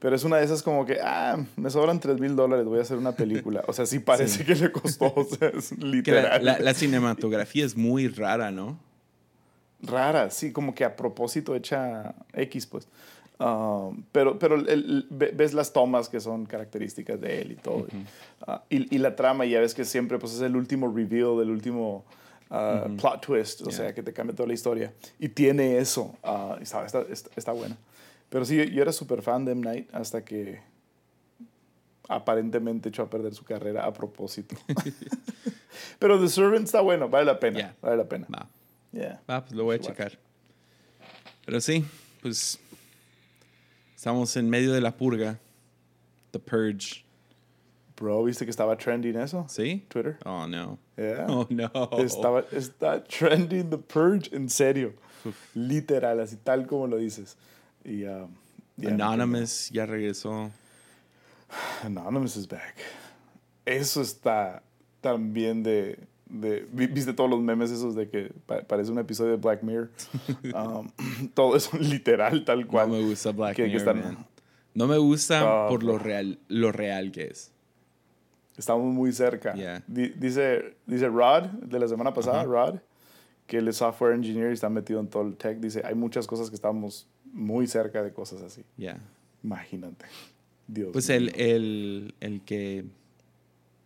[0.04, 2.82] Pero es una de esas como que, ah, me sobran 3 mil dólares, voy a
[2.82, 3.64] hacer una película.
[3.66, 6.44] O sea, sí parece que le costó, o sea, es la, literal.
[6.44, 8.78] la- la cinematografía es muy rara, ¿no?
[9.80, 12.86] Rara, sí, como que a propósito hecha X, pues.
[13.38, 17.56] Um, pero pero el- el- ve- ves las tomas que son características de él y
[17.56, 17.86] todo.
[18.46, 21.48] Ah, y, y la trama, ya ves que siempre pues, es el último reveal, el
[21.50, 22.04] último
[22.50, 23.72] ah, plot twist, o Yeah.
[23.78, 24.92] sea, que te cambia toda la historia.
[25.18, 26.14] Y tiene eso.
[26.22, 27.76] ah, y está, está, está, está buena.
[28.28, 29.60] Pero sí, yo, era súper fan de M.
[29.62, 30.60] Night hasta que
[32.08, 34.56] aparentemente echó a perder su carrera a propósito.
[35.98, 37.58] pero The Servant está bueno, vale la pena.
[37.58, 37.76] Yeah.
[37.80, 38.26] Vale la pena.
[38.32, 38.48] Va,
[38.92, 39.20] Yeah.
[39.28, 39.88] va, pues lo voy a Watch.
[39.88, 40.18] checar.
[41.44, 41.84] Pero sí,
[42.22, 42.58] pues
[43.96, 45.38] estamos en medio de la purga.
[46.30, 47.04] The Purge.
[47.96, 49.46] Bro, ¿viste que estaba trending eso?
[49.48, 49.84] ¿Sí?
[49.88, 50.18] Twitter.
[50.24, 50.78] Oh, no.
[50.96, 51.26] Yeah.
[51.28, 51.70] Oh, no.
[51.98, 54.94] Estaba, está trending The Purge, en serio.
[55.54, 57.36] Literal, así tal como lo dices.
[57.84, 58.28] Y, um,
[58.76, 60.50] yeah, Anonymous ya regresó.
[61.82, 62.76] Anonymous is back.
[63.66, 64.62] Eso está
[65.00, 66.66] también de, de...
[66.72, 69.90] vi- ¿Viste todos los memes esos de que pa- parece un episodio de Black Mirror?
[70.54, 70.88] Um,
[71.34, 72.88] todo eso literal, tal No cual.
[72.90, 74.26] me gusta Black que- que Mirror, están- man.
[74.74, 77.52] No me gusta Ah, por lo real, lo real que es.
[78.56, 79.54] Estamos muy cerca.
[79.54, 79.82] Yeah.
[79.86, 82.42] Di- dice, dice Rod, de la semana pasada.
[82.44, 82.78] Rod,
[83.46, 85.58] que es software engineer y está metido en todo el tech.
[85.58, 88.62] Dice, hay muchas cosas que estamos muy cerca de cosas así.
[88.76, 88.98] Ya.
[89.42, 90.06] Imagínate.
[90.66, 92.84] Dios Pues el, el, el que.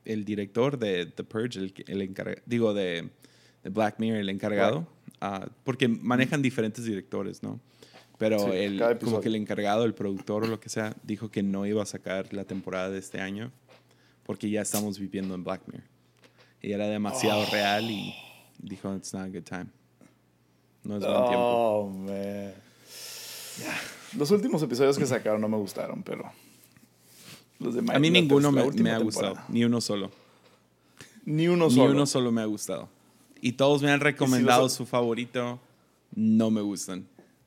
[0.05, 2.41] El director de The Purge, el, el encargado.
[2.47, 3.11] Digo, de,
[3.63, 4.87] de Black Mirror, el encargado.
[5.21, 7.61] ah, porque manejan diferentes directores, ¿no?
[8.17, 11.43] Pero Sí, el, como que el encargado, el productor o lo que sea, dijo que
[11.43, 13.53] no iba a sacar la temporada de este año
[14.25, 15.87] porque ya estamos viviendo en Black Mirror.
[16.63, 17.51] Y era demasiado Oh.
[17.53, 18.15] real y
[18.59, 19.67] dijo, it's not a good time.
[20.85, 21.37] No es buen tiempo.
[21.39, 22.53] Oh, man.
[24.17, 26.31] Los últimos episodios que sacaron no me gustaron, pero...
[27.59, 28.99] Los de A mí ninguno me, ha temporada.
[28.99, 30.11] gustado, ni uno solo.
[31.25, 31.91] Ni uno Ni solo.
[31.93, 32.89] uno solo me ha gustado.
[33.41, 35.59] Y todos me han recomendado su favorito.
[36.15, 37.07] No me gustan.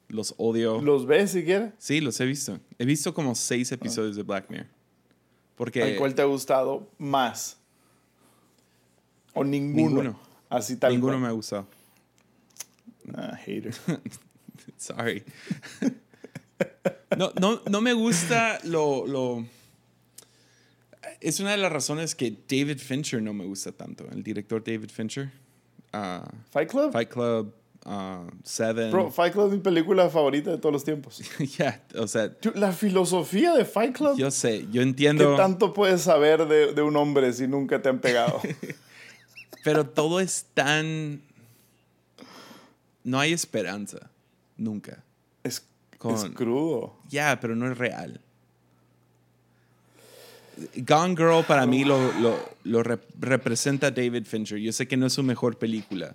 [0.10, 0.82] Los odio.
[0.82, 1.74] ¿Los ves siquiera?
[1.78, 2.60] Sí, los he visto.
[2.78, 4.68] He visto como seis episodios de Black Mirror.
[5.56, 7.58] Porque ¿El cuál te ha gustado más?
[9.34, 9.88] ¿O ninguno?
[10.04, 10.20] Ninguno.
[10.50, 11.22] Así tal ninguno cual.
[11.22, 11.66] me ha gustado.
[13.16, 13.74] Ah, hater.
[14.82, 15.24] Sorry.
[17.16, 19.46] no, no, no me gusta lo, lo...
[21.20, 24.08] Es una de las razones que David Fincher no me gusta tanto.
[24.12, 25.32] El director David Fincher.
[25.94, 26.92] ah, ¿Fight Club?
[26.92, 27.54] Fight Club,
[27.86, 28.90] ah, Seven.
[28.90, 31.22] Bro, Fight Club es mi película favorita de todos los tiempos.
[31.60, 34.18] Ya, o sea, La filosofía de Fight Club.
[34.18, 37.90] yo sé, yo ¿Qué entiendo, tanto puedes saber de, de un hombre si nunca te
[37.90, 38.42] han pegado?
[39.64, 41.22] pero todo es tan...
[43.04, 44.11] No hay esperanza,
[44.62, 45.04] nunca.
[45.44, 45.64] es,
[45.98, 46.96] Con- es crudo.
[47.10, 48.20] Ya, pero no es real.
[50.76, 54.58] Gone Girl para mí lo, lo, lo rep- representa David Fincher.
[54.60, 56.14] Yo sé que no es su mejor película,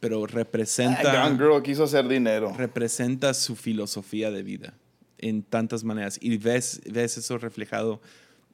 [0.00, 2.52] pero representa, Ah, Gone Girl quiso hacer dinero.
[2.56, 4.74] representa su filosofía de vida
[5.18, 6.18] en tantas maneras.
[6.20, 8.00] Y ves, ves eso reflejado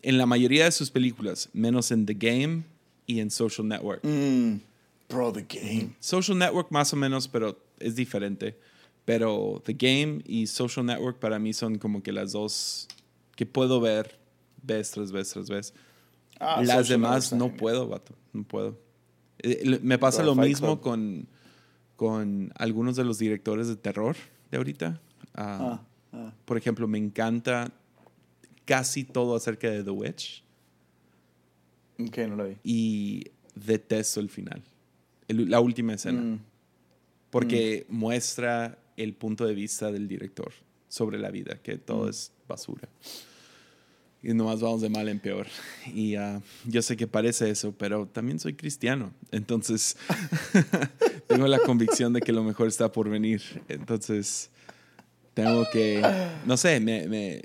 [0.03, 2.65] en la mayoría de sus películas, menos en The Game
[3.07, 4.01] y en Social Network.
[4.05, 4.57] Mm,
[5.09, 5.95] bro, the game.
[6.01, 8.59] Social Network más o menos, pero es diferente.
[9.11, 12.87] Pero The Game y Social Network para mí son como que las dos
[13.37, 14.19] que puedo ver
[14.63, 15.75] vez tras vez tras vez.
[16.39, 18.15] Ah, las demás no puedo, vato.
[18.33, 18.79] No puedo.
[19.39, 21.27] Eh, Me pasa lo mismo con,
[21.97, 24.17] con algunos de los directores de terror
[24.51, 25.01] de ahorita.
[25.35, 25.83] Ah, Ah,
[26.13, 26.33] ah.
[26.45, 27.73] Por ejemplo, me encanta
[28.65, 30.45] casi todo acerca de The Witch
[31.99, 32.57] Ok, no lo vi.
[32.65, 34.63] y detesto el final.
[35.29, 36.21] El- la última escena.
[36.21, 36.41] Mm,
[37.31, 40.53] Porque muestra el punto de vista del director
[40.89, 42.11] sobre la vida, que todo Mm.
[42.11, 42.89] es basura.
[44.23, 45.47] Y nomás vamos de mal en peor.
[45.95, 49.13] Y ah, yo sé que parece eso, pero también soy cristiano.
[49.31, 49.97] Entonces,
[51.27, 53.41] tengo la convicción de que lo mejor está por venir.
[53.69, 54.51] Entonces,
[55.33, 56.03] tengo que,
[56.45, 57.43] no sé, me, me-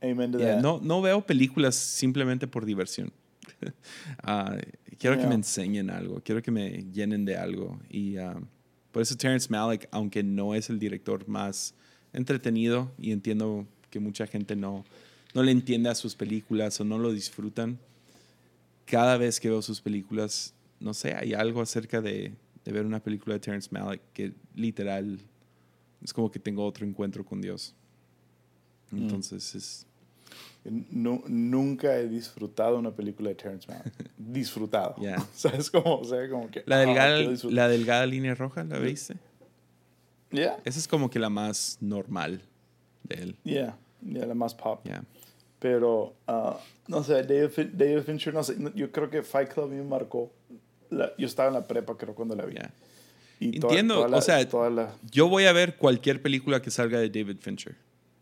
[0.00, 0.62] Amen to Yeah, that.
[0.62, 3.12] no, no veo películas simplemente por diversión.
[4.24, 4.56] Ah,
[4.98, 7.78] quiero que me enseñen algo, quiero que me llenen de algo.
[7.90, 8.40] Y ah,
[8.92, 11.74] por eso Terrence Malick, aunque no es el director más
[12.12, 14.84] entretenido, y entiendo que mucha gente no,
[15.34, 17.78] no le entiende a sus películas o no lo disfrutan,
[18.84, 22.32] cada vez que veo sus películas, no sé, hay algo acerca de,
[22.64, 25.18] de ver una película de Terrence Malick que literal
[26.02, 27.74] es como que tengo otro encuentro con Dios.
[28.90, 29.02] Mm.
[29.02, 29.86] Entonces es
[30.64, 33.94] Nu- nunca he disfrutado una película de Terrence Malick.
[34.16, 34.94] Disfrutado.
[35.00, 35.26] Yeah.
[35.34, 35.96] ¿Sabes cómo?
[35.98, 36.62] O sea, como que.
[36.66, 37.18] La ah, delgada,
[37.50, 39.16] la delgada línea roja, ¿la viste?
[40.30, 42.40] Yeah, Esa es como que la más normal
[43.02, 43.36] de él.
[43.44, 44.80] yeah, yeah, la más pop.
[44.84, 45.04] Yeah.
[45.58, 46.58] Pero, ah,
[46.88, 50.32] no sé, David, David Fincher, no sé, no- yo creo que Fight Club me marcó.
[50.90, 52.54] La- yo estaba en la prepa, creo, cuando la vi.
[52.54, 52.72] Yeah.
[53.40, 56.62] Y toda- Entiendo, toda la- o sea, toda la- Yo voy a ver cualquier película
[56.62, 57.76] que salga de David Fincher.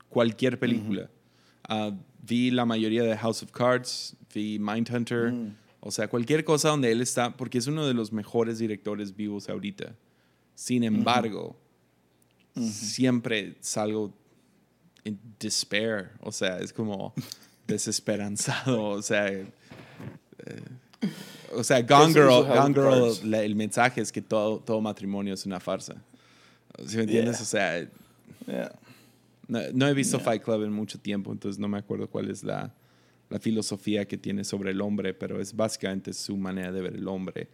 [0.08, 1.08] Cualquier película.
[1.70, 1.92] Ah,
[2.22, 5.32] vi la mayoría de House of Cards, vi Mindhunter.
[5.32, 5.54] Mm.
[5.80, 9.48] O sea, cualquier cosa donde él está, porque es uno de los mejores directores vivos
[9.48, 9.94] ahorita.
[10.54, 11.56] Sin embargo,
[12.60, 14.12] siempre salgo
[15.04, 16.10] en despair.
[16.20, 17.14] O sea, es como
[17.66, 18.84] desesperanzado.
[18.84, 19.46] O sea, eh,
[21.54, 25.46] o sea, Gone Girl, Gone Girl, la- el mensaje es que todo, todo matrimonio es
[25.46, 25.94] una farsa.
[26.86, 27.36] ¿Sí me entiendes?
[27.38, 27.42] Yeah.
[27.42, 27.90] O sea,
[28.46, 28.72] yeah.
[29.50, 32.42] No, no he visto Fight Club en mucho tiempo, entonces no me acuerdo cuál es
[32.44, 32.72] la,
[33.28, 37.06] la filosofía que tiene sobre el hombre, pero es básicamente su manera de ver el
[37.08, 37.48] hombre.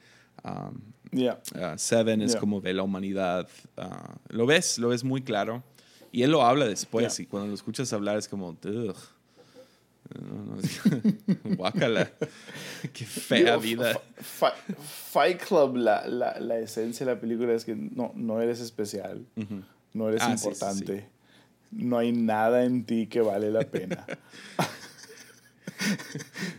[0.44, 0.80] Um,
[1.12, 1.40] Yeah.
[1.54, 2.40] uh, Seven es Yeah.
[2.40, 3.48] como ve la humanidad.
[3.78, 5.62] uh, lo ves, lo ves muy claro.
[6.12, 7.24] Y él lo habla después, Yeah.
[7.24, 8.94] y cuando lo escuchas hablar es como, "Ugh".
[10.20, 10.56] No, no,
[11.56, 12.10] guácala.
[12.92, 13.94] Qué fea Digo, vida.
[14.18, 14.74] Fi- Fi-
[15.12, 19.26] Fight Club, la, la, la esencia de la película es que no, no eres especial,
[19.94, 21.08] no eres Ah, sí, sí, importante,
[21.70, 24.04] no hay nada en ti que vale la pena.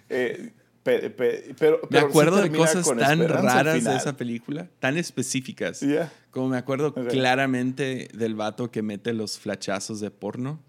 [0.10, 0.51] Eh,
[0.84, 4.97] pe- pe- pero, Me pero sí acuerdo de cosas tan raras de esa película, tan
[4.97, 5.80] específicas.
[5.82, 6.12] Yeah.
[6.32, 7.08] Como me acuerdo Ok.
[7.10, 10.60] claramente del vato que mete los flachazos de porno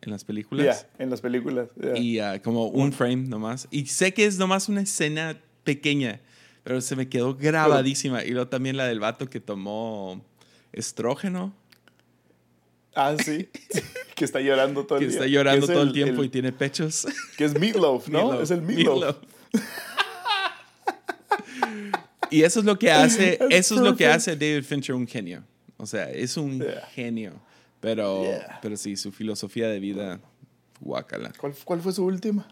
[0.00, 0.64] en las películas.
[0.64, 1.68] Yeah, en las películas.
[1.80, 1.96] yeah.
[1.98, 3.68] Y ah, como un frame nomás.
[3.70, 6.20] Y sé que es nomás una escena pequeña,
[6.64, 8.24] pero se me quedó grabadísima.
[8.24, 10.24] Y luego también la del vato que tomó
[10.72, 11.54] estrógeno,
[12.94, 13.48] Ah, sí.
[14.16, 15.18] que está llorando todo que el día.
[15.20, 17.06] está llorando es todo el tiempo y tiene pechos.
[17.36, 18.18] Que es Meatloaf, ¿no?
[18.18, 19.16] Meatloaf, Es el Meatloaf.
[22.30, 25.06] y eso es lo que hace, That's eso es lo que hace David Fincher un
[25.06, 25.42] genio.
[25.76, 26.86] O sea, es un Yeah.
[26.94, 27.32] genio.
[27.80, 28.58] Pero, Yeah.
[28.60, 30.20] pero sí, su filosofía de vida,
[30.80, 31.32] guácala.
[31.38, 32.46] ¿Cuál, ¿Cuál fue su última?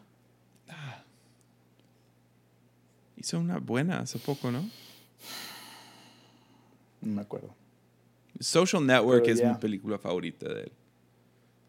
[3.17, 4.63] Hizo una buena hace poco, ¿no?
[7.01, 7.55] No me acuerdo.
[8.41, 10.73] Social Network Pero es mi película favorita de él.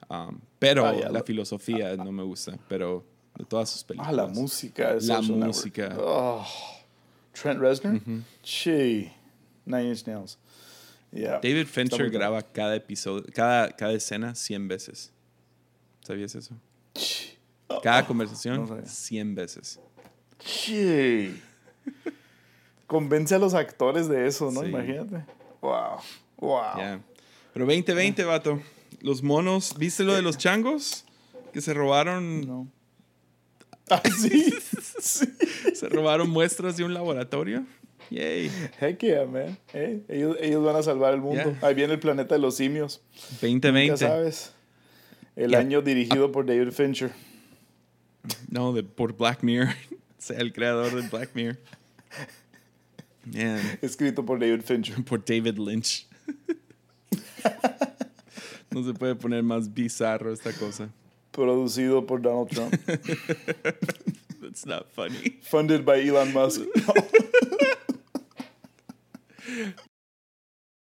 [0.10, 3.06] Um, pero Ah, la lo- filosofía no me gusta, pero
[3.38, 4.16] de todas sus Ah, películas.
[4.16, 4.88] la música.
[4.88, 5.96] de La Social música.
[6.00, 6.46] Oh.
[7.34, 8.02] Trent Reznor.
[8.42, 9.12] Chi.
[9.66, 10.38] Nine Inch Nails.
[11.12, 11.40] Yeah.
[11.42, 15.12] David Fincher graba cada episodio, cada, cada escena 100 veces.
[16.02, 16.56] ¿Sabías eso?
[17.84, 18.86] Cada no conversación sabía.
[18.86, 19.80] 100 veces.
[20.40, 21.40] Chi.
[22.88, 24.62] Convence a los actores de eso, ¿no?
[24.62, 24.68] Sí.
[24.70, 25.24] Imagínate.
[25.62, 26.00] Wow.
[26.40, 26.78] Wow.
[26.78, 27.02] Ya.
[27.54, 28.62] Pero 2020, vato.
[29.02, 31.06] Los monos, ¿viste lo de los changos?
[31.54, 32.68] Que se robaron, No.
[33.92, 34.54] Ah, sí.
[35.02, 35.26] sí.
[35.74, 37.66] se robaron muestras de un laboratorio.
[38.12, 38.52] Yay.
[38.80, 39.58] Heck yeah, man.
[39.74, 41.44] Ellos, ellos van a salvar el mundo.
[41.44, 41.68] Yeah.
[41.68, 43.02] Ahí viene el planeta de los simios.
[43.42, 43.98] Ya 2020.
[43.98, 44.52] sabes.
[45.36, 45.60] El Yeah.
[45.62, 47.12] año dirigido por David Fincher.
[48.50, 49.70] No, de, por Black Mirror.
[50.20, 51.58] sea el creador de Black Mirror.
[53.26, 55.04] Man, Escrito por David Fincher.
[55.04, 56.08] por David Lynch.
[58.72, 60.90] no se puede poner más bizarro esta cosa.
[61.32, 62.74] Producido por Donald Trump.
[64.42, 65.40] That's not funny.
[65.42, 66.62] Funded by Elon Musk.